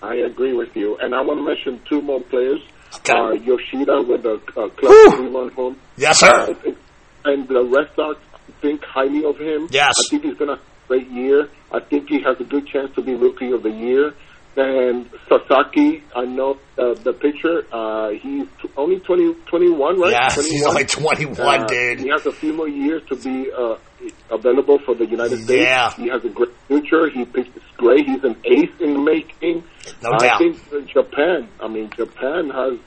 [0.00, 2.60] I agree with you, and I want to mention two more players.
[2.94, 3.12] Okay.
[3.12, 5.76] Uh, Yoshida with the uh, club three-run home.
[5.96, 6.56] Yes, sir.
[7.24, 8.20] and the Red Sox
[8.62, 9.68] think highly of him.
[9.70, 9.92] Yes.
[9.98, 11.48] I think he's going to have a great year.
[11.72, 14.14] I think he has a good chance to be Rookie of the Year.
[14.58, 17.66] And Sasaki, I know uh, the pitcher.
[17.70, 20.12] Uh, he's t- only 20, 21, right?
[20.12, 22.00] Yes, he's only 21, Uh, dude.
[22.00, 23.76] He has a few more years to be uh,
[24.30, 25.62] available for the United States.
[25.62, 25.90] Yeah.
[25.94, 27.10] He has a great future.
[27.10, 28.06] He pitches great.
[28.06, 29.62] He's an ace in the making.
[30.02, 30.38] No I doubt.
[30.38, 31.48] think uh, Japan.
[31.60, 32.78] I mean, Japan has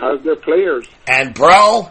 [0.00, 0.88] has their players.
[1.06, 1.90] And bro,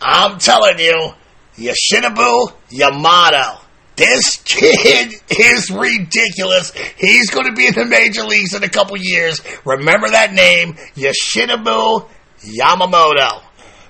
[0.00, 1.10] I'm telling you,
[1.58, 3.60] Yoshinobu Yamato.
[3.96, 6.72] This kid is ridiculous.
[6.98, 9.40] He's going to be in the major leagues in a couple years.
[9.64, 12.08] Remember that name, Yoshinobu
[12.40, 13.42] Yamamoto.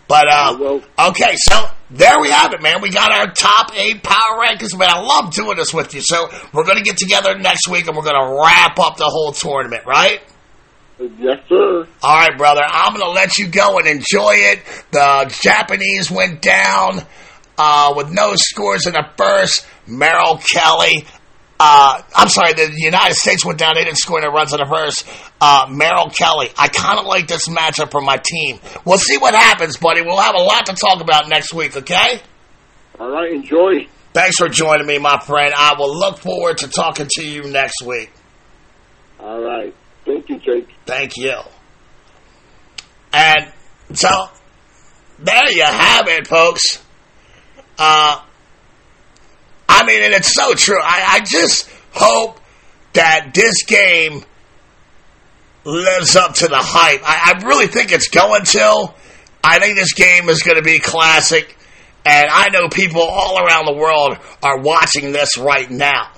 [0.08, 2.80] But uh, okay, so there we have it, man.
[2.80, 4.88] We got our top eight power rankings, man.
[4.88, 6.00] I love doing this with you.
[6.02, 9.08] So we're going to get together next week and we're going to wrap up the
[9.08, 10.20] whole tournament, right?
[10.98, 11.88] Yes, sir.
[12.02, 12.62] All right, brother.
[12.64, 14.60] I'm going to let you go and enjoy it.
[14.92, 17.02] The Japanese went down
[17.58, 19.66] uh, with no scores in the first.
[19.86, 21.06] Merrill Kelly.
[21.58, 23.74] Uh, I'm sorry, the United States went down.
[23.76, 25.06] They didn't score any runs in the first.
[25.40, 26.50] Uh, Merrill Kelly.
[26.58, 28.60] I kind of like this matchup for my team.
[28.84, 30.02] We'll see what happens, buddy.
[30.02, 32.20] We'll have a lot to talk about next week, okay?
[33.00, 33.88] All right, enjoy.
[34.12, 35.52] Thanks for joining me, my friend.
[35.56, 38.10] I will look forward to talking to you next week.
[39.20, 39.74] All right.
[40.04, 40.68] Thank you, Jake.
[40.86, 41.36] Thank you.
[43.12, 43.52] And
[43.94, 44.28] so
[45.18, 46.82] there you have it, folks.
[47.78, 48.22] Uh,
[49.76, 50.80] I mean, and it's so true.
[50.80, 52.40] I, I just hope
[52.94, 54.24] that this game
[55.64, 57.02] lives up to the hype.
[57.04, 58.94] I, I really think it's going to.
[59.44, 61.58] I think this game is going to be classic.
[62.06, 66.10] And I know people all around the world are watching this right now.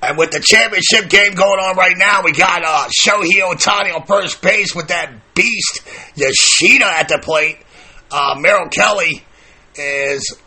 [0.00, 4.06] And with the championship game going on right now, we got uh, Shohei Ohtani on
[4.06, 5.80] first base with that beast
[6.14, 7.58] Yoshida at the plate.
[8.08, 9.24] Uh, Merrill Kelly
[9.74, 10.38] is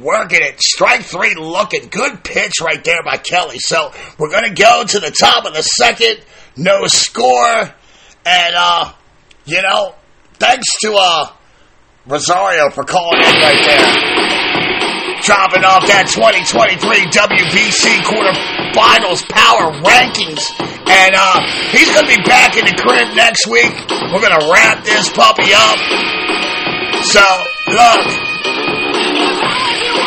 [0.00, 0.60] working it.
[0.60, 1.88] Strike three looking.
[1.88, 3.58] Good pitch right there by Kelly.
[3.58, 6.20] So we're going to go to the top of the second.
[6.56, 7.74] No score.
[8.26, 8.92] And, uh,
[9.44, 9.94] you know,
[10.34, 11.32] thanks to uh,
[12.06, 14.18] Rosario for calling in right there
[15.22, 16.78] dropping off that 2023
[17.10, 20.46] WBC quarterfinals power rankings.
[20.88, 21.42] And uh,
[21.74, 23.72] he's going to be back in the crib next week.
[24.08, 25.78] We're going to wrap this puppy up.
[27.02, 27.24] So,
[27.74, 28.27] look,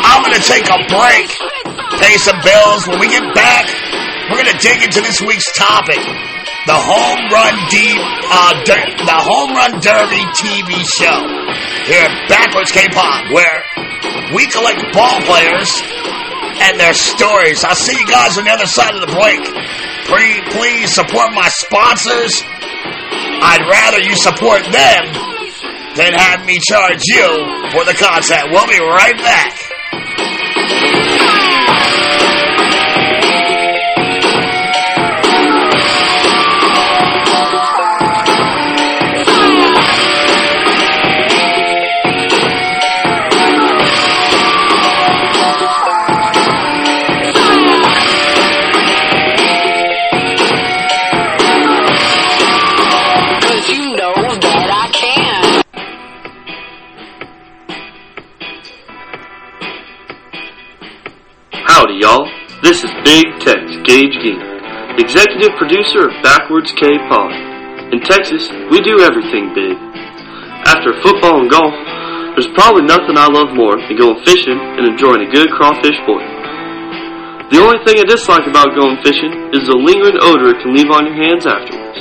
[0.04, 1.28] I'm going to take a break,
[1.98, 2.86] pay some bills.
[2.88, 3.66] When we get back,
[4.30, 5.98] we're going to dig into this week's topic.
[6.66, 7.98] the home run deep,
[8.30, 11.18] uh, der- the home run derby TV show
[11.90, 13.62] here at Backwards K Pod, where
[14.34, 15.82] we collect ball players
[16.62, 17.64] and their stories.
[17.64, 19.42] I'll see you guys on the other side of the break.
[20.06, 22.42] Please, please support my sponsors.
[22.44, 25.02] I'd rather you support them
[25.98, 27.26] than have me charge you
[27.74, 28.50] for the content.
[28.54, 29.58] We'll be right back.
[29.92, 30.72] Cause you know that I can.
[30.72, 31.11] Howdy, y'all.
[62.62, 64.38] This is Big Tex Gage Geek,
[64.94, 67.34] executive producer of Backwards K Pod.
[67.90, 69.74] In Texas, we do everything big.
[70.70, 71.74] After football and golf,
[72.38, 76.22] there's probably nothing I love more than going fishing and enjoying a good crawfish boil.
[77.50, 80.94] The only thing I dislike about going fishing is the lingering odor it can leave
[80.94, 81.98] on your hands afterwards.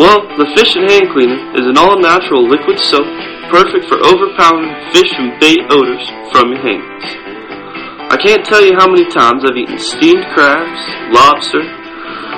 [0.00, 3.04] Well, the Fish and Hand Cleaner is an all-natural liquid soap
[3.52, 7.27] perfect for overpowering fish and bait odors from your hands.
[8.08, 10.80] I can't tell you how many times I've eaten steamed crabs,
[11.12, 11.60] lobster,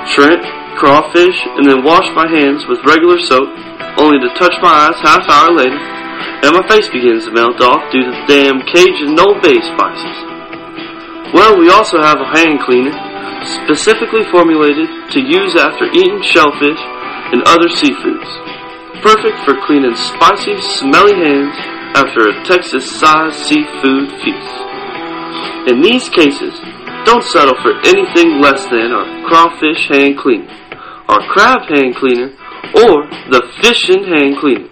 [0.03, 0.43] shrimp,
[0.75, 3.47] crawfish, and then washed my hands with regular soap,
[3.95, 5.79] only to touch my eyes half hour later,
[6.43, 10.17] and my face begins to melt off due to the damn Cajun no bay spices.
[11.31, 12.91] Well, we also have a hand cleaner
[13.63, 16.83] specifically formulated to use after eating shellfish
[17.31, 18.27] and other seafoods.
[18.99, 21.55] Perfect for cleaning spicy, smelly hands
[21.95, 24.70] after a Texas-sized seafood feast.
[25.67, 26.53] In these cases,
[27.05, 30.49] don't settle for anything less than our crawfish hand cleaner,
[31.07, 32.33] our crab hand cleaner,
[32.75, 34.69] or the fishing hand cleaner.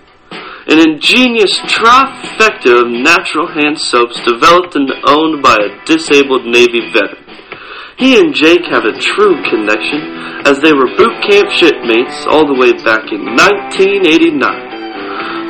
[0.69, 7.25] An ingenious trifecta of natural hand soaps developed and owned by a disabled Navy veteran.
[7.97, 12.53] He and Jake have a true connection as they were boot camp shipmates all the
[12.53, 14.78] way back in 1989.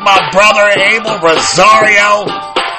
[0.07, 2.23] my brother Abel Rosario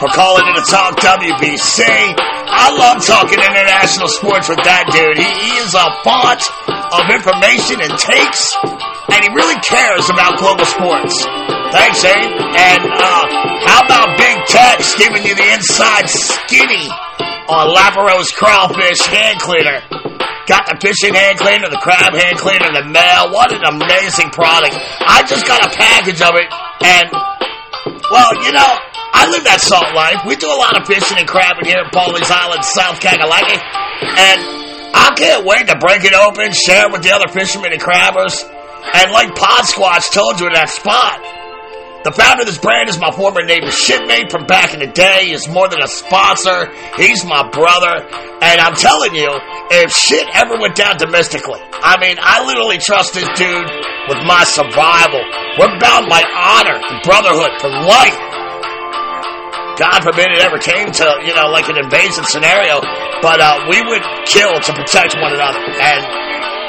[0.01, 1.85] for calling in to talk WBC.
[1.85, 5.21] I love talking international sports with that dude.
[5.21, 6.41] He, he is a font
[6.73, 8.49] of information and takes,
[9.13, 11.21] and he really cares about global sports.
[11.69, 12.33] Thanks, Abe.
[12.33, 13.25] And uh,
[13.69, 16.89] how about Big Tex giving you the inside skinny
[17.49, 19.81] on Laparo's crawfish hand cleaner?
[20.49, 23.33] Got the fishing hand cleaner, the crab hand cleaner, the mail.
[23.33, 24.77] What an amazing product.
[25.05, 26.49] I just got a package of it,
[26.81, 27.13] and,
[28.09, 28.73] well, you know,
[29.13, 30.25] I live that salt life.
[30.25, 33.57] We do a lot of fishing and crabbing here at Pawleys Island, South Kakalaki.
[33.57, 34.39] And
[34.95, 38.45] I can't wait to break it open, share it with the other fishermen and crabbers.
[38.95, 41.21] And like Pod Squatch told you in that spot,
[42.05, 45.35] the founder of this brand is my former neighbor shipmate from back in the day.
[45.35, 46.71] He's more than a sponsor.
[46.95, 48.07] He's my brother.
[48.39, 49.27] And I'm telling you,
[49.75, 53.67] if shit ever went down domestically, I mean, I literally trust this dude
[54.07, 55.21] with my survival.
[55.59, 58.19] We're bound by honor and brotherhood for life.
[59.75, 62.79] God forbid it ever came to, you know, like an invasion scenario,
[63.23, 65.63] but uh, we would kill to protect one another.
[65.83, 66.03] And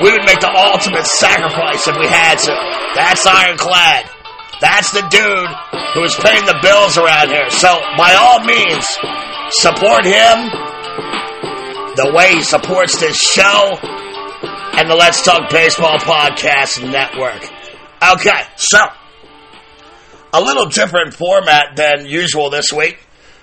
[0.01, 2.53] we would make the ultimate sacrifice if we had to.
[2.97, 4.18] That's ironclad.
[4.61, 5.49] That's the dude
[5.93, 7.49] who is paying the bills around here.
[7.49, 8.85] So, by all means,
[9.51, 10.51] support him
[11.95, 13.77] the way he supports this show
[14.77, 17.43] and the Let's Talk Baseball Podcast Network.
[18.13, 18.79] Okay, so
[20.33, 22.99] a little different format than usual this week.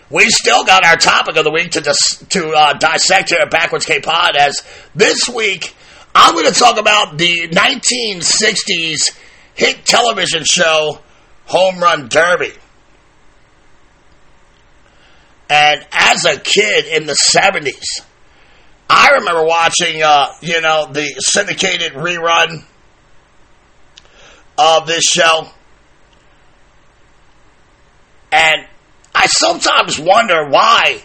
[0.08, 3.50] We still got our topic of the week to dis- to uh, dissect here at
[3.50, 4.36] Backwards K Pod.
[4.36, 4.62] As
[4.94, 5.74] this week,
[6.14, 9.18] I'm going to talk about the 1960s
[9.54, 11.00] hit television show
[11.46, 12.52] Home Run Derby.
[15.48, 18.04] And as a kid in the 70s,
[18.88, 22.64] I remember watching, uh, you know, the syndicated rerun
[24.58, 25.48] of this show.
[28.32, 28.66] And
[29.14, 31.00] I sometimes wonder why,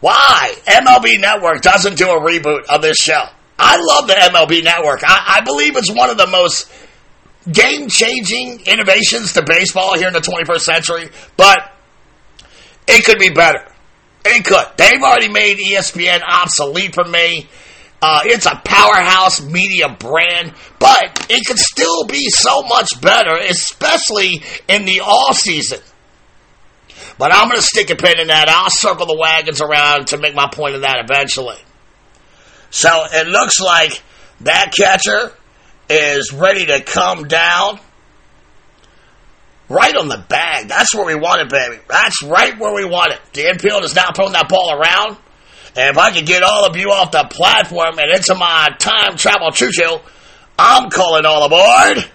[0.00, 3.24] why MLB Network doesn't do a reboot of this show.
[3.58, 5.02] I love the MLB Network.
[5.04, 6.70] I, I believe it's one of the most
[7.50, 11.72] game changing innovations to baseball here in the 21st century, but
[12.86, 13.66] it could be better.
[14.24, 14.66] It could.
[14.76, 17.48] They've already made ESPN obsolete for me.
[18.00, 24.42] Uh, it's a powerhouse media brand, but it could still be so much better, especially
[24.68, 25.80] in the off season.
[27.18, 28.48] But I'm going to stick a pin in that.
[28.48, 31.56] I'll circle the wagons around to make my point of that eventually.
[32.70, 34.02] So it looks like
[34.40, 35.32] that catcher
[35.88, 37.80] is ready to come down.
[39.68, 40.68] Right on the bag.
[40.68, 41.80] That's where we want it, baby.
[41.88, 43.20] That's right where we want it.
[43.32, 45.16] The infield is now throwing that ball around.
[45.76, 49.16] And if I could get all of you off the platform and into my time
[49.16, 49.98] travel choo choo,
[50.58, 52.10] I'm calling all aboard.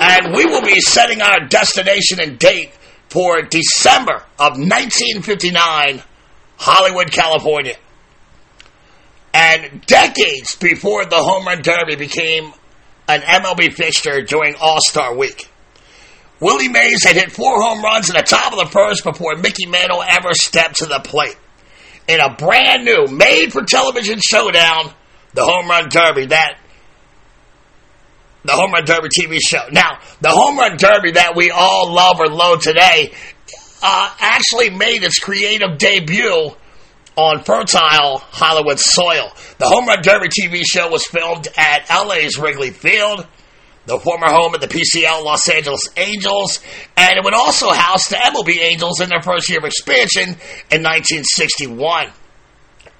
[0.00, 2.70] And we will be setting our destination and date
[3.08, 6.02] for December of 1959,
[6.56, 7.76] Hollywood, California.
[9.38, 12.52] And decades before the Home Run Derby became
[13.06, 15.48] an MLB fixture during All Star Week.
[16.40, 19.66] Willie Mays had hit four home runs in the top of the first before Mickey
[19.66, 21.36] Mantle ever stepped to the plate.
[22.08, 24.92] In a brand new, made for television showdown,
[25.34, 26.58] the Home Run Derby, that
[28.44, 29.68] the Home Run Derby TV show.
[29.70, 33.12] Now, the Home Run Derby that we all love or loathe today
[33.84, 36.56] uh, actually made its creative debut
[37.18, 39.32] on fertile Hollywood soil.
[39.58, 43.26] The Home Run Derby TV show was filmed at LA's Wrigley Field,
[43.86, 46.60] the former home of the PCL Los Angeles Angels,
[46.96, 50.28] and it would also house the MLB Angels in their first year of expansion
[50.70, 52.12] in 1961.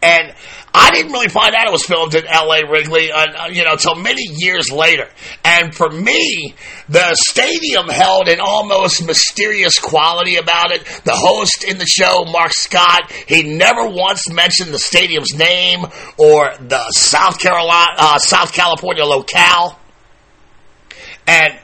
[0.02, 0.34] And
[0.74, 2.68] I didn't really find out it was filmed in L.A.
[2.70, 5.08] Wrigley, uh, you know, until many years later.
[5.44, 6.54] And for me,
[6.88, 10.84] the stadium held an almost mysterious quality about it.
[11.04, 15.86] The host in the show, Mark Scott, he never once mentioned the stadium's name
[16.18, 19.78] or the South Carolina, uh, South California locale.
[21.26, 21.58] And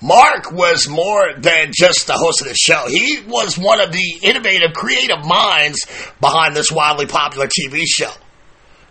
[0.00, 2.86] Mark was more than just the host of the show.
[2.88, 5.86] He was one of the innovative, creative minds
[6.20, 8.12] behind this wildly popular TV show.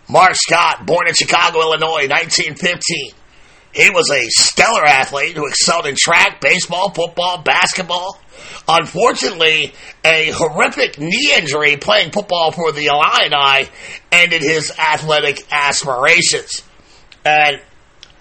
[0.08, 3.12] Mark Scott, born in Chicago, Illinois, 1915.
[3.74, 8.18] He was a stellar athlete who excelled in track, baseball, football, basketball.
[8.66, 13.68] Unfortunately, a horrific knee injury playing football for the Illini
[14.10, 16.62] ended his athletic aspirations.
[17.24, 17.60] And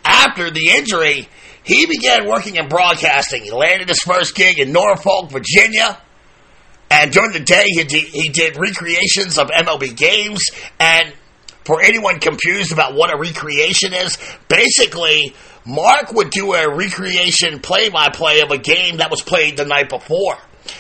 [0.04, 1.30] after the injury,
[1.64, 3.44] he began working in broadcasting.
[3.44, 5.98] He landed his first gig in Norfolk, Virginia.
[6.90, 10.42] And during the day, he did, he did recreations of MLB games.
[10.80, 11.14] And
[11.68, 15.34] for anyone confused about what a recreation is, basically,
[15.66, 19.66] Mark would do a recreation play by play of a game that was played the
[19.66, 20.38] night before.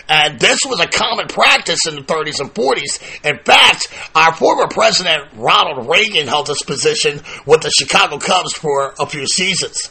[0.08, 3.26] And this was a common practice in the 30s and 40s.
[3.30, 8.94] In fact, our former president, Ronald Reagan, held this position with the Chicago Cubs for
[8.98, 9.90] a few seasons.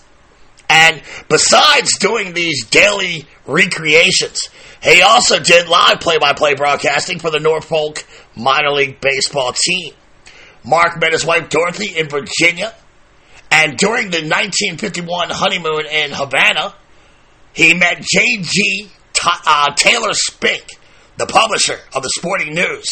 [0.71, 4.49] And besides doing these daily recreations,
[4.83, 8.03] he also did live play by play broadcasting for the Norfolk
[8.35, 9.93] minor league baseball team.
[10.67, 12.75] Mark met his wife Dorothy in Virginia,
[13.51, 16.75] and during the 1951 honeymoon in Havana,
[17.53, 18.91] he met J.G.
[19.25, 20.65] uh, Taylor Spink,
[21.17, 22.85] the publisher of the Sporting News.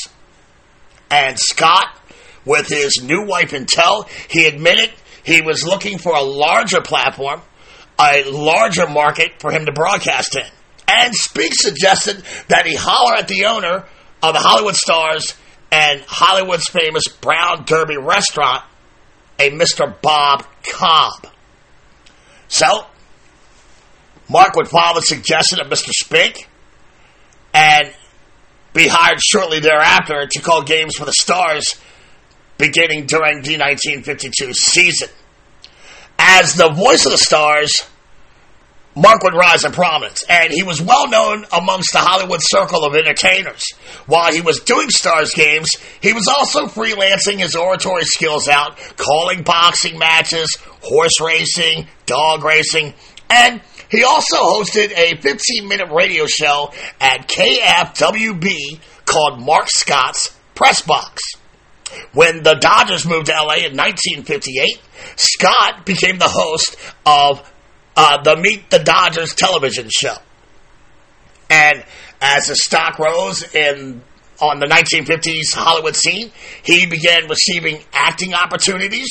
[1.11, 1.99] And Scott
[2.45, 4.07] with his new wife in tow.
[4.29, 4.91] He admitted
[5.25, 7.43] he was looking for a larger platform,
[7.99, 10.47] a larger market for him to broadcast in.
[10.87, 13.85] And Spink suggested that he holler at the owner
[14.23, 15.35] of the Hollywood Stars
[15.75, 18.63] and Hollywood's famous Brown Derby restaurant,
[19.41, 20.01] a Mr.
[20.01, 21.27] Bob Cobb.
[22.47, 22.87] So,
[24.31, 25.91] Mark would follow the suggestion of Mr.
[25.91, 26.49] Spink
[27.53, 27.93] and
[28.73, 31.75] be hired shortly thereafter to call games for the Stars
[32.57, 35.09] beginning during the 1952 season.
[36.21, 37.73] As the voice of the Stars,
[38.97, 42.95] Mark would rise in prominence, and he was well known amongst the Hollywood circle of
[42.95, 43.65] entertainers.
[44.07, 45.71] While he was doing Stars games,
[46.01, 52.95] he was also freelancing his oratory skills out, calling boxing matches, horse racing, dog racing,
[53.29, 60.83] and he also hosted a 15 minute radio show at KFWB called Mark Scott's Press
[60.83, 61.21] Box.
[62.13, 64.81] When the Dodgers moved to LA in 1958,
[65.17, 66.77] Scott became the host
[67.07, 67.49] of
[67.97, 70.17] uh, the Meet the Dodgers television show.
[71.51, 71.85] And
[72.21, 74.03] as the stock rose in
[74.41, 76.31] on the 1950s Hollywood scene,
[76.63, 79.11] he began receiving acting opportunities,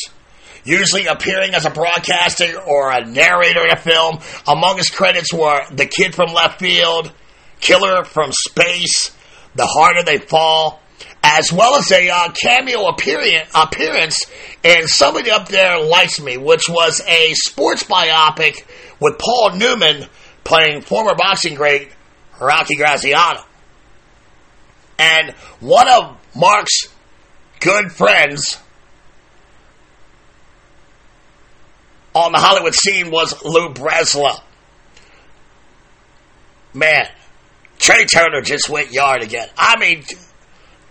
[0.63, 4.19] usually appearing as a broadcaster or a narrator in a film.
[4.47, 7.11] Among his credits were The Kid from Left Field,
[7.59, 9.15] Killer from Space,
[9.55, 10.81] The Harder They Fall,
[11.23, 14.17] as well as a uh, cameo appearance
[14.61, 18.65] in Somebody Up There Likes Me, which was a sports biopic
[18.99, 20.07] with Paul Newman
[20.43, 21.89] playing former boxing great
[22.39, 23.41] Rocky Graziano.
[24.99, 26.89] And one of Mark's
[27.61, 28.59] good friends
[32.13, 34.41] on the Hollywood scene was Lou Breslow.
[36.73, 37.07] Man,
[37.79, 39.47] Trea Turner just went yard again.
[39.57, 40.03] I mean,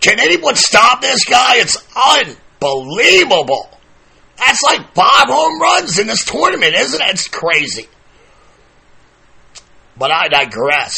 [0.03, 1.55] can anyone stop this guy?
[1.55, 3.69] It's unbelievable.
[4.37, 7.09] That's like five home runs in this tournament, isn't it?
[7.11, 7.87] It's crazy.
[9.97, 10.95] But I digress.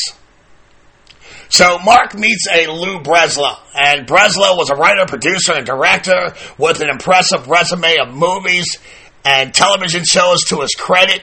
[1.49, 6.81] So Mark meets a Lou Breslow, and Breslow was a writer, producer, and director with
[6.81, 8.65] an impressive resume of movies
[9.23, 11.21] and television shows to his credit.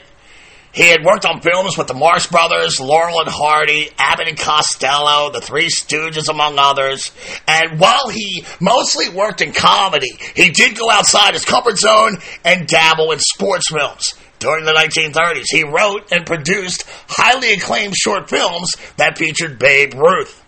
[0.72, 5.30] He had worked on films with the Marx Brothers, Laurel and Hardy, Abbott and Costello,
[5.30, 7.12] the Three Stooges, among others.
[7.46, 12.66] And while he mostly worked in comedy, he did go outside his comfort zone and
[12.66, 14.14] dabble in sports films.
[14.38, 20.42] During the 1930s, he wrote and produced highly acclaimed short films that featured Babe Ruth.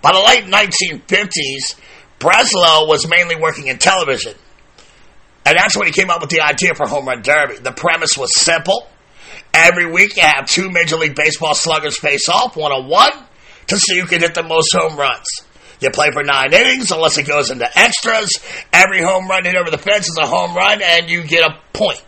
[0.00, 1.74] By the late 1950s,
[2.20, 4.34] Breslow was mainly working in television.
[5.44, 7.56] And that's when he came up with the idea for Home Run Derby.
[7.56, 8.88] The premise was simple.
[9.52, 13.12] Every week you have two Major League Baseball sluggers face off, one on one,
[13.68, 15.26] to see who can hit the most home runs.
[15.80, 18.30] You play for nine innings unless it goes into extras.
[18.72, 21.58] Every home run hit over the fence is a home run, and you get a
[21.72, 22.02] point.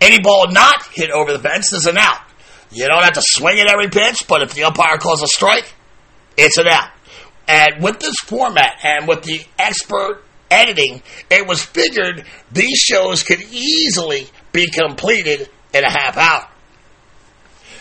[0.00, 2.20] Any ball not hit over the fence is an out.
[2.70, 5.72] You don't have to swing at every pitch, but if the umpire calls a strike,
[6.36, 6.90] it's an out.
[7.48, 13.40] And with this format and with the expert editing, it was figured these shows could
[13.40, 16.48] easily be completed in a half hour.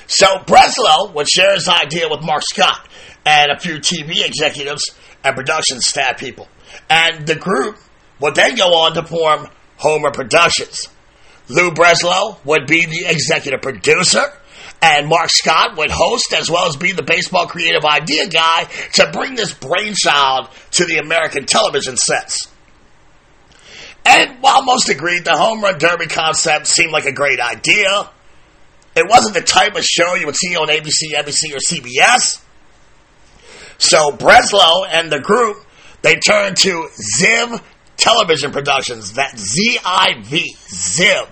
[0.07, 2.87] So Breslow would share his idea with Mark Scott
[3.25, 4.81] and a few TV executives
[5.23, 6.47] and production staff people.
[6.89, 7.77] And the group
[8.19, 10.87] would then go on to form Homer Productions.
[11.47, 14.23] Lou Breslow would be the executive producer,
[14.81, 19.09] and Mark Scott would host as well as be the baseball creative idea guy to
[19.11, 22.47] bring this brainchild to the American television sets.
[24.05, 28.09] And while most agreed the home run derby concept seemed like a great idea,
[28.95, 32.41] it wasn't the type of show you would see on ABC, NBC, or CBS.
[33.77, 35.57] So Breslow and the group,
[36.01, 36.89] they turned to
[37.19, 37.61] Ziv
[37.97, 41.29] Television Productions, that Z-I-V, Ziv.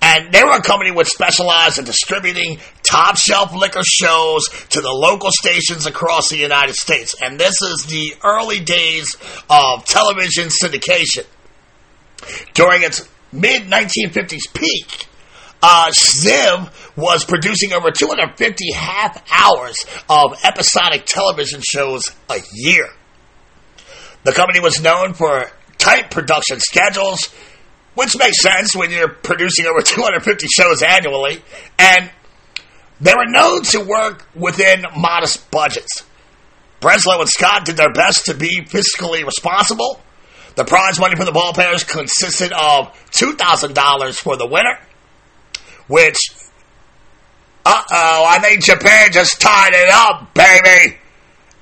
[0.00, 2.58] And they were a company which specialized in distributing
[2.94, 7.14] top shelf liquor shows to the local stations across the United States.
[7.20, 9.16] And this is the early days
[9.50, 11.26] of television syndication.
[12.54, 15.08] During its mid 1950s peak,
[15.60, 22.86] uh, Ziv was producing over 250 half hours of episodic television shows a year.
[24.22, 27.28] The company was known for tight production schedules,
[27.94, 31.42] which makes sense when you're producing over 250 shows annually,
[31.78, 32.10] and
[33.04, 36.04] they were known to work within modest budgets.
[36.80, 40.00] Breslow and Scott did their best to be fiscally responsible.
[40.54, 44.78] The prize money for the ball players consisted of $2,000 for the winner,
[45.86, 46.18] which,
[47.66, 50.96] uh oh, I think Japan just tied it up, baby.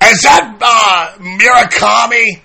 [0.01, 2.41] Is that uh, Murakami?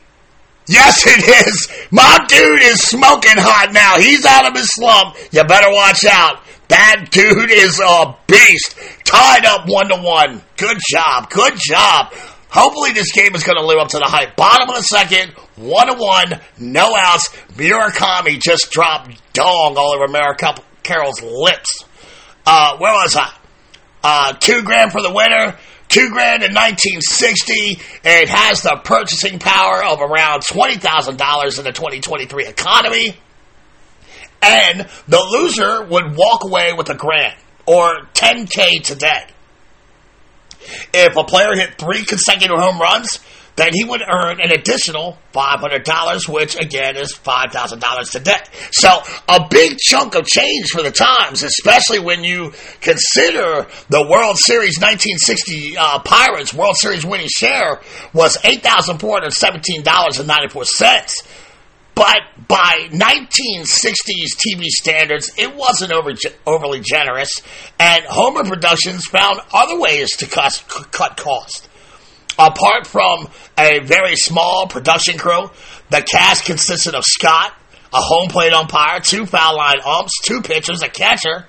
[0.67, 1.69] Yes, it is.
[1.93, 3.99] My dude is smoking hot now.
[3.99, 5.17] He's out of his slump.
[5.31, 6.41] You better watch out.
[6.69, 8.79] That dude is a beast.
[9.05, 10.43] Tied up one to one.
[10.57, 11.31] Good job.
[11.31, 12.13] Good job.
[12.51, 14.37] Hopefully this game is going to live up to the hype.
[14.37, 17.29] Bottom of the second, one to one, no outs.
[17.53, 21.85] Murakami just dropped dong all over America Carroll's lips.
[22.47, 23.33] Uh, where was I?
[24.03, 25.57] Uh, two grand for the winner.
[25.89, 27.81] Two grand in 1960.
[28.05, 33.17] It has the purchasing power of around $20,000 in the 2023 economy.
[34.43, 39.27] And the loser would walk away with a grand or 10K today.
[40.93, 43.21] If a player hit three consecutive home runs,
[43.59, 48.41] then he would earn an additional $500, which again is $5,000 today.
[48.71, 54.39] So a big chunk of change for the times, especially when you consider the World
[54.39, 57.81] Series 1960 uh, Pirates World Series winning share
[58.13, 61.38] was $8,417.94.
[61.99, 66.13] But by 1960s TV standards, it wasn't over,
[66.47, 67.43] overly generous,
[67.81, 71.69] and Homer Productions found other ways to cut, cut costs.
[72.39, 73.29] Apart from
[73.59, 75.51] a very small production crew,
[75.91, 77.53] the cast consisted of Scott,
[77.93, 81.49] a home plate umpire, two foul line umps, two pitchers, a catcher,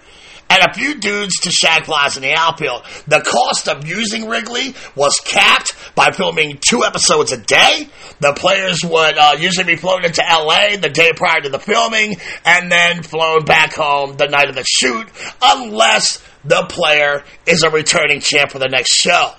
[0.50, 2.84] and a few dudes to shag flies in the outfield.
[3.08, 7.88] The cost of using Wrigley was capped by filming two episodes a day.
[8.20, 12.18] The players would uh, usually be flown into LA the day prior to the filming
[12.46, 15.08] and then flown back home the night of the shoot,
[15.42, 19.34] unless the player is a returning champ for the next show.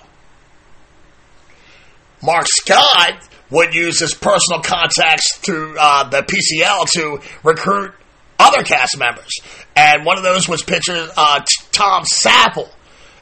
[2.23, 7.93] Mark Scott would use his personal contacts through uh, the PCL to recruit
[8.41, 9.31] other cast members.
[9.75, 12.69] And one of those was pitcher uh, Tom Saffell,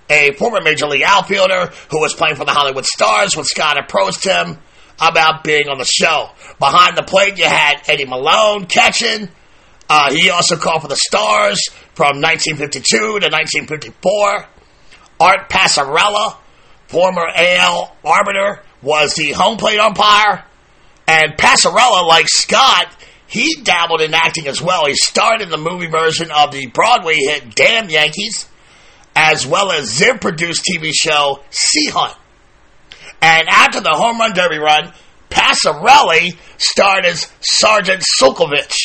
[0.09, 4.23] a former Major League outfielder who was playing for the Hollywood Stars when Scott approached
[4.23, 4.57] him
[4.99, 6.29] about being on the show.
[6.59, 9.29] Behind the plate, you had Eddie Malone catching.
[9.89, 11.59] Uh, he also called for the Stars
[11.95, 14.45] from 1952 to 1954.
[15.19, 16.37] Art Passarella,
[16.87, 20.45] former AL arbiter, was the home plate umpire.
[21.07, 22.87] And Passarella, like Scott,
[23.29, 24.87] he dabbled in acting as well.
[24.87, 28.47] He starred in the movie version of the Broadway hit Damn Yankees,
[29.15, 32.17] as well as Ziv produced TV show Sea Hunt.
[33.21, 34.93] And after the home run derby run,
[35.29, 38.75] Passarella starred as Sergeant Sekulovich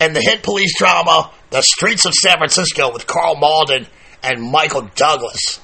[0.00, 3.86] in the hit police drama The Streets of San Francisco with Karl Malden
[4.20, 5.60] and Michael Douglas.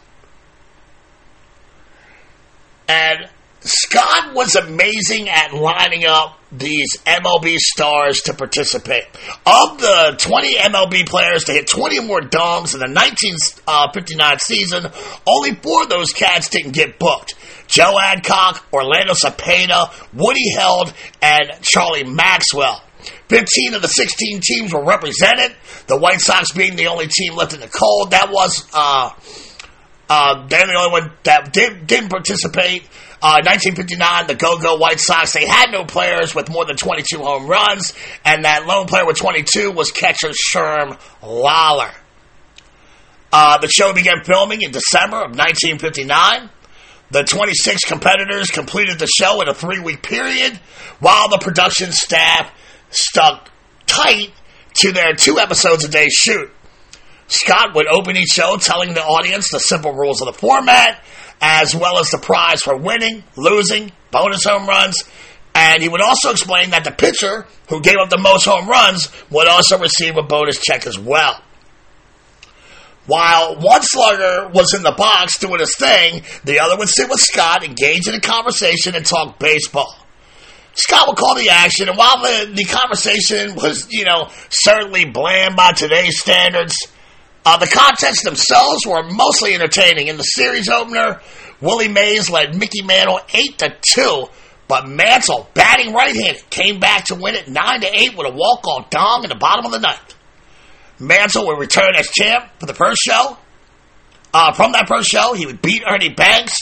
[2.86, 3.28] And
[3.60, 9.04] Scott was amazing at lining up these MLB stars to participate.
[9.44, 14.86] Of the 20 MLB players to hit 20 or more dongs in the 1959 season,
[15.26, 17.34] only four of those cats didn't get booked.
[17.66, 22.82] Joe Adcock, Orlando Cepeda, Woody Held, and Charlie Maxwell.
[23.28, 25.54] 15 of the 16 teams were represented,
[25.86, 28.10] the White Sox being the only team left in the cold.
[28.10, 29.10] That was, uh,
[30.08, 32.88] uh, they're the only one that did, didn't participate.
[33.20, 37.48] Uh, 1959, the Go-Go White Sox, they had no players with more than 22 home
[37.48, 37.92] runs,
[38.24, 41.90] and that lone player with 22 was catcher Sherm Lollar.
[43.32, 46.48] Uh, the show began filming in December of 1959.
[47.10, 50.56] The 26 competitors completed the show in a three-week period,
[51.00, 52.52] while the production staff
[52.90, 53.50] stuck
[53.86, 54.30] tight
[54.74, 56.50] to their two episodes a day shoot.
[57.26, 61.02] Scott would open each show telling the audience the simple rules of the format
[61.40, 65.04] as well as the prize for winning, losing, bonus home runs.
[65.54, 69.08] And he would also explain that the pitcher who gave up the most home runs
[69.30, 71.42] would also receive a bonus check as well.
[73.06, 77.20] While one slugger was in the box doing his thing, the other would sit with
[77.20, 79.96] Scott, engage in a conversation, and talk baseball.
[80.74, 85.56] Scott would call the action, and while the, the conversation was, you know, certainly bland
[85.56, 86.76] by today's standards,
[87.44, 90.08] uh, the contests themselves were mostly entertaining.
[90.08, 91.20] In the series opener,
[91.60, 94.24] Willie Mays led Mickey Mantle 8 to 2,
[94.68, 98.86] but Mantle, batting right-handed, came back to win it 9 to 8 with a walk-on
[98.90, 100.14] dong in the bottom of the ninth.
[101.00, 103.36] Mantle would return as champ for the first show.
[104.34, 106.56] Uh, from that first show, he would beat Ernie Banks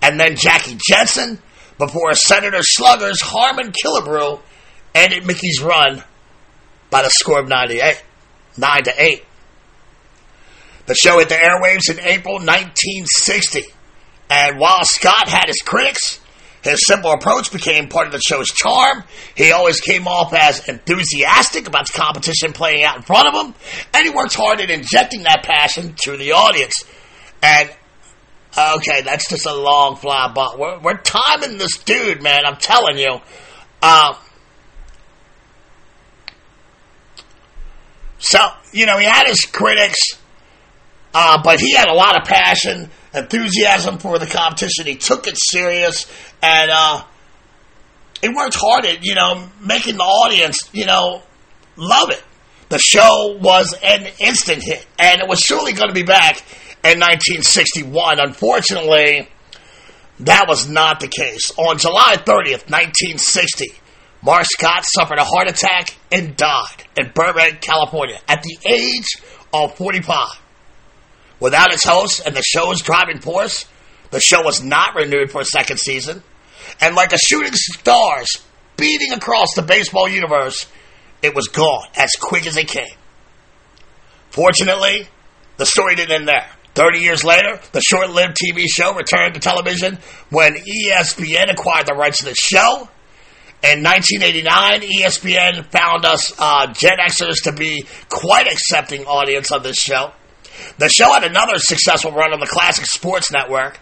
[0.00, 1.40] and then Jackie Jensen
[1.78, 4.40] before Senator Slugger's Harmon Killebrew
[4.94, 6.02] ended Mickey's run
[6.90, 8.02] by the score of 98,
[8.56, 9.24] 9 to 8.
[10.90, 13.62] The show hit the airwaves in April 1960.
[14.28, 16.18] And while Scott had his critics,
[16.64, 19.04] his simple approach became part of the show's charm.
[19.36, 23.54] He always came off as enthusiastic about the competition playing out in front of him,
[23.94, 26.84] and he worked hard at injecting that passion to the audience.
[27.40, 27.70] And
[28.58, 32.44] okay, that's just a long fly but We're, we're timing this dude, man.
[32.44, 33.20] I'm telling you.
[33.80, 34.14] Uh,
[38.18, 38.40] so
[38.72, 40.19] you know he had his critics
[41.12, 44.86] uh, but he had a lot of passion, enthusiasm for the competition.
[44.86, 46.06] He took it serious,
[46.42, 47.04] and uh,
[48.20, 51.22] he worked hard at, you know, making the audience, you know,
[51.76, 52.22] love it.
[52.68, 56.38] The show was an instant hit, and it was surely going to be back
[56.84, 58.20] in 1961.
[58.20, 59.28] Unfortunately,
[60.20, 61.50] that was not the case.
[61.56, 63.66] On July 30th, 1960,
[64.22, 69.16] Mark Scott suffered a heart attack and died in Burbank, California at the age
[69.52, 70.39] of 45.
[71.40, 73.66] Without its host and the show's driving force,
[74.10, 76.22] the show was not renewed for a second season.
[76.80, 80.66] And like a shooting star speeding across the baseball universe,
[81.22, 82.96] it was gone as quick as it came.
[84.30, 85.08] Fortunately,
[85.56, 86.48] the story didn't end there.
[86.74, 89.98] 30 years later, the short lived TV show returned to television
[90.30, 92.88] when ESPN acquired the rights to the show.
[93.62, 99.76] In 1989, ESPN found us uh, Gen Xers to be quite accepting audience of this
[99.76, 100.12] show.
[100.78, 103.78] The show had another successful run on the Classic Sports Network,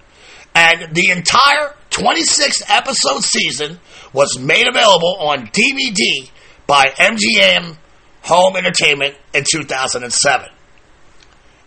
[0.55, 3.79] and the entire 26 episode season
[4.13, 6.31] was made available on DVD
[6.67, 7.77] by MGM
[8.23, 10.49] Home Entertainment in 2007.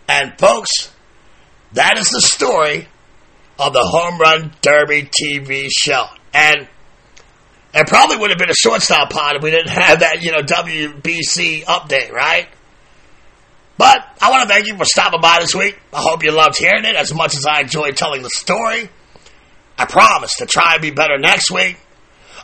[0.08, 0.92] And folks,
[1.72, 2.88] that is the story
[3.58, 6.06] of the Home Run Derby TV show.
[6.34, 6.68] And
[7.74, 10.42] it probably would have been a shortstop pod if we didn't have that, you know,
[10.42, 12.48] WBC update, right?
[13.78, 15.78] But I want to thank you for stopping by this week.
[15.92, 18.88] I hope you loved hearing it as much as I enjoyed telling the story.
[19.78, 21.78] I promise to try and be better next week.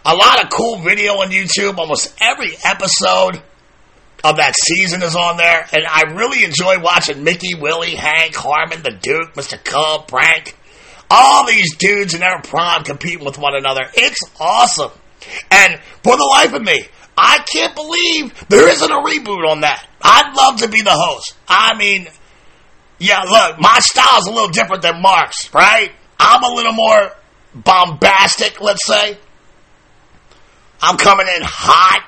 [0.04, 1.78] A lot of cool video on YouTube.
[1.78, 3.42] Almost every episode
[4.24, 5.66] of that season is on there.
[5.72, 9.62] And I really enjoy watching Mickey, Willie, Hank, Harmon, the Duke, Mr.
[9.62, 10.56] Cub, Frank.
[11.10, 13.82] All these dudes in their prime competing with one another.
[13.94, 14.90] It's awesome.
[15.50, 16.84] And for the life of me,
[17.16, 19.87] I can't believe there isn't a reboot on that.
[20.02, 21.34] I'd love to be the host.
[21.48, 22.08] I mean,
[22.98, 25.92] yeah, look, my style's a little different than Mark's, right?
[26.18, 27.12] I'm a little more
[27.54, 29.18] bombastic, let's say.
[30.80, 32.04] I'm coming in hot.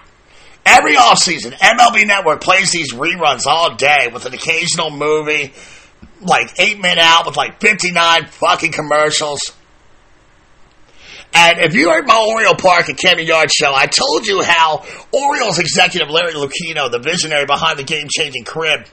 [0.65, 5.53] Every offseason, MLB Network plays these reruns all day with an occasional movie,
[6.21, 9.41] like eight minute out with like 59 fucking commercials.
[11.33, 14.85] And if you heard my Oriole Park and Camden Yard show, I told you how
[15.13, 18.87] Orioles executive Larry Lucchino, the visionary behind the game changing crib,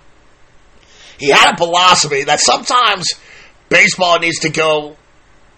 [1.18, 3.08] he had a philosophy that sometimes
[3.70, 4.96] baseball needs to go,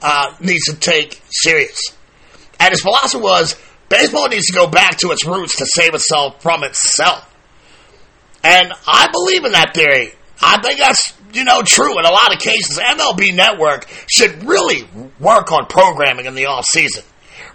[0.02, 1.80] uh, needs to take serious.
[2.60, 3.56] And his philosophy was
[3.90, 7.26] baseball needs to go back to its roots to save itself from itself.
[8.42, 10.14] And I believe in that theory.
[10.42, 12.80] I think that's you know, true in a lot of cases.
[12.80, 14.88] MLB Network should really
[15.20, 17.04] work on programming in the off season.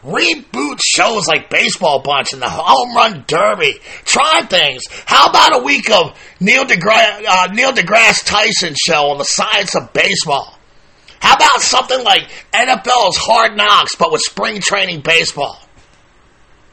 [0.05, 3.81] Reboot shows like Baseball Bunch and the Home Run Derby.
[4.05, 4.83] Try things.
[5.07, 9.75] How about a week of Neil deGrasse, uh, Neil deGrasse Tyson show on the science
[9.75, 10.59] of baseball?
[11.21, 15.59] How about something like NFL's Hard Knocks, but with spring training baseball?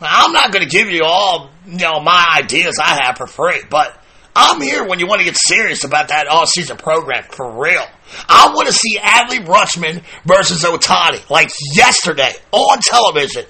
[0.02, 3.28] Now, I'm not going to give you all, you know, my ideas I have for
[3.28, 4.01] free, but
[4.36, 7.86] I'm here when you want to get serious about that all-season program for real.
[8.30, 13.46] I want to see Adley Rutschman versus Ohtani like yesterday on television.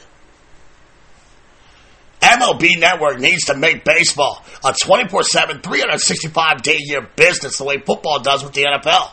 [2.22, 8.44] MLB Network needs to make baseball a 24-7, 365-day year business the way football does
[8.44, 9.12] with the NFL.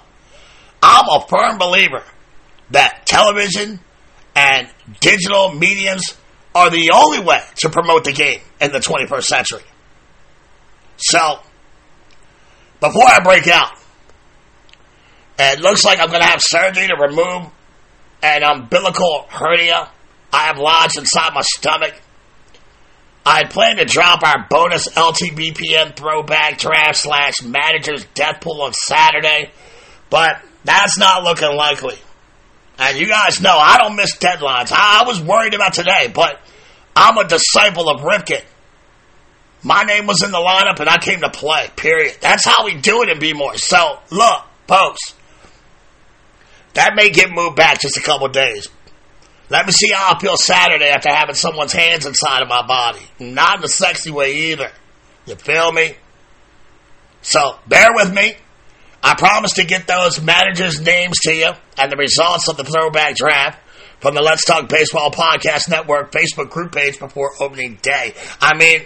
[0.82, 2.04] I'm a firm believer
[2.70, 3.80] that television
[4.36, 4.68] and
[5.00, 6.16] digital mediums
[6.54, 9.62] are the only way to promote the game in the 21st century.
[10.96, 11.40] So,
[12.80, 13.72] before I break out,
[15.38, 17.50] it looks like I'm going to have surgery to remove
[18.22, 19.90] an umbilical hernia
[20.32, 21.94] I have lodged inside my stomach.
[23.24, 28.72] I had planned to drop our bonus LTBPN throwback draft slash manager's death pool on
[28.72, 29.50] Saturday,
[30.10, 31.96] but that's not looking likely.
[32.78, 34.72] And you guys know I don't miss deadlines.
[34.72, 36.40] I, was worried about today, but
[36.94, 38.42] I'm a disciple of Ripken.
[39.62, 42.16] My name was in the lineup and I came to play, period.
[42.20, 43.56] That's how we do it in B More.
[43.56, 45.14] So, look, folks,
[46.74, 48.68] that may get moved back just a couple days.
[49.50, 53.00] Let me see how I feel Saturday after having someone's hands inside of my body.
[53.18, 54.70] Not in a sexy way either.
[55.26, 55.94] You feel me?
[57.22, 58.34] So, bear with me.
[59.02, 63.16] I promise to get those managers' names to you and the results of the throwback
[63.16, 63.58] draft
[64.00, 68.14] from the Let's Talk Baseball Podcast Network Facebook group page before opening day.
[68.40, 68.82] I mean,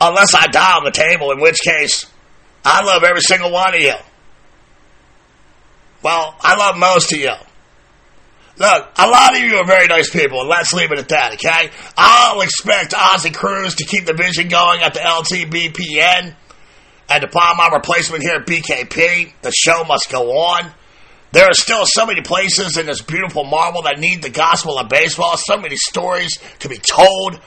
[0.00, 2.06] Unless I die on the table, in which case,
[2.64, 3.94] I love every single one of you.
[6.02, 7.32] Well, I love most of you.
[8.58, 11.34] Look, a lot of you are very nice people, and let's leave it at that,
[11.34, 11.70] okay?
[11.96, 16.34] I'll expect Ozzy Cruz to keep the vision going at the LTBPN
[17.08, 19.32] and to find my replacement here at BKP.
[19.42, 20.72] The show must go on.
[21.30, 24.88] There are still so many places in this beautiful marble that need the gospel of
[24.88, 27.40] baseball, so many stories to be told.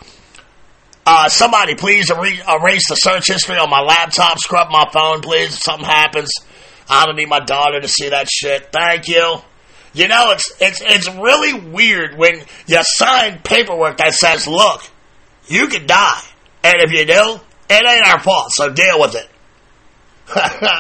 [1.05, 5.61] Uh, somebody please erase the search history on my laptop, scrub my phone, please, if
[5.61, 6.31] something happens.
[6.89, 8.71] I don't need my daughter to see that shit.
[8.71, 9.37] Thank you.
[9.93, 14.83] You know, it's it's it's really weird when you sign paperwork that says, "Look,
[15.47, 16.21] you could die,
[16.63, 17.39] and if you do,
[17.69, 19.27] it ain't our fault, so deal with it."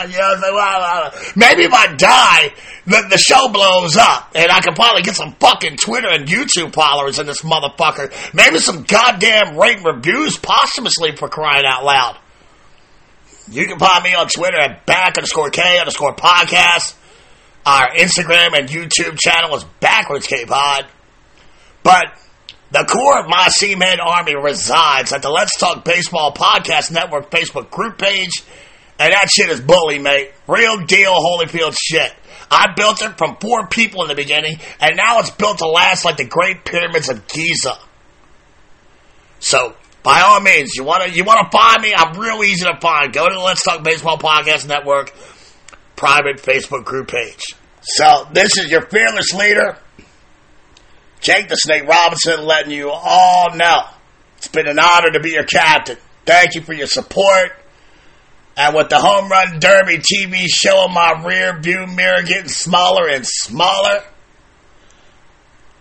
[0.09, 2.53] You know, well, maybe if I die,
[2.85, 6.73] the, the show blows up, and I can probably get some fucking Twitter and YouTube
[6.73, 8.33] followers in this motherfucker.
[8.33, 12.17] Maybe some goddamn rate reviews posthumously for crying out loud.
[13.49, 16.95] You can find me on Twitter at back underscore K underscore podcast.
[17.65, 20.87] Our Instagram and YouTube channel is backwards K-Pod.
[21.83, 22.05] But
[22.71, 27.69] the core of my Seaman Army resides at the Let's Talk Baseball Podcast Network Facebook
[27.69, 28.31] group page.
[29.01, 30.31] And that shit is bully, mate.
[30.47, 32.13] Real deal Holyfield shit.
[32.51, 36.05] I built it from four people in the beginning, and now it's built to last
[36.05, 37.79] like the Great Pyramids of Giza.
[39.39, 41.95] So, by all means, you wanna you wanna find me?
[41.95, 43.11] I'm real easy to find.
[43.11, 45.11] Go to the Let's Talk Baseball Podcast Network
[45.95, 47.41] private Facebook group page.
[47.81, 49.79] So this is your fearless leader,
[51.21, 53.81] Jake the Snake Robinson, letting you all know
[54.37, 55.97] it's been an honor to be your captain.
[56.23, 57.60] Thank you for your support.
[58.61, 63.09] And with the Home Run Derby TV show in my rear view mirror getting smaller
[63.09, 64.03] and smaller,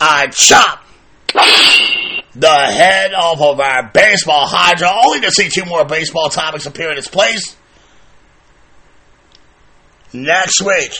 [0.01, 0.83] I chop
[1.35, 6.91] the head off of our baseball hydra only to see two more baseball topics appear
[6.91, 7.55] in its place
[10.15, 10.93] next week.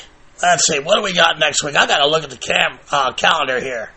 [0.43, 1.77] Let's see, what do we got next week?
[1.77, 3.91] I got to look at the cam uh, calendar here.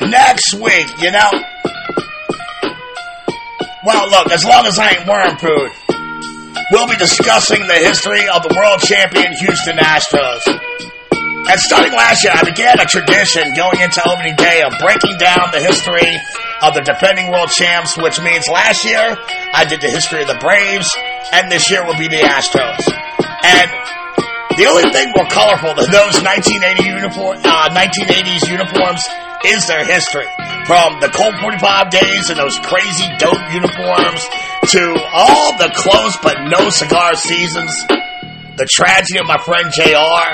[0.00, 1.30] Next week, you know.
[3.86, 5.70] Well, look, as long as I ain't worm food,
[6.74, 10.42] we'll be discussing the history of the world champion Houston Astros.
[11.46, 15.54] And starting last year, I began a tradition going into opening day of breaking down
[15.54, 16.10] the history
[16.66, 19.14] of the defending world champs, which means last year
[19.54, 20.90] I did the history of the Braves,
[21.30, 22.82] and this year will be the Astros.
[22.90, 23.70] And
[24.58, 29.06] the only thing more colorful than those 1980 uniform, uh, 1980s uniforms
[29.46, 30.26] is their history.
[30.66, 34.26] From the Colt 45 days and those crazy dope uniforms
[34.74, 34.82] to
[35.14, 37.70] all the close but no cigar seasons,
[38.58, 40.26] the tragedy of my friend JR,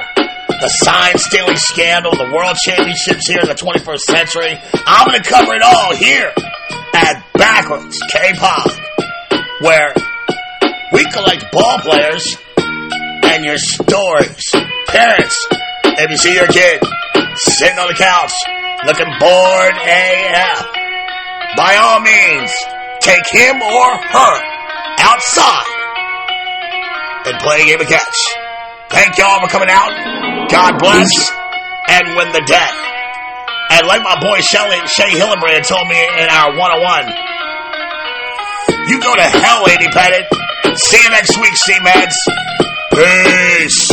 [0.49, 4.57] the sign stealing scandal, the world championships here in the 21st century.
[4.87, 6.33] I'm going to cover it all here
[6.95, 8.73] at Backwards K-Pod,
[9.61, 9.93] where
[10.93, 14.49] we collect ball players and your stories.
[14.89, 15.47] Parents,
[15.85, 16.81] if you see your kid
[17.37, 18.33] sitting on the couch
[18.87, 20.67] looking bored AF,
[21.57, 22.51] by all means,
[23.01, 24.35] take him or her
[25.01, 25.69] outside
[27.27, 28.19] and play a game of catch.
[28.91, 29.93] Thank y'all for coming out.
[30.51, 31.11] God bless
[31.89, 32.73] and win the day.
[33.71, 37.07] And like my boy Shelly, Shea Hillenbrand told me in our 101,
[38.89, 40.27] you go to hell, Lady Pettit.
[40.77, 42.17] See you next week, C-Meds.
[42.93, 43.92] Peace.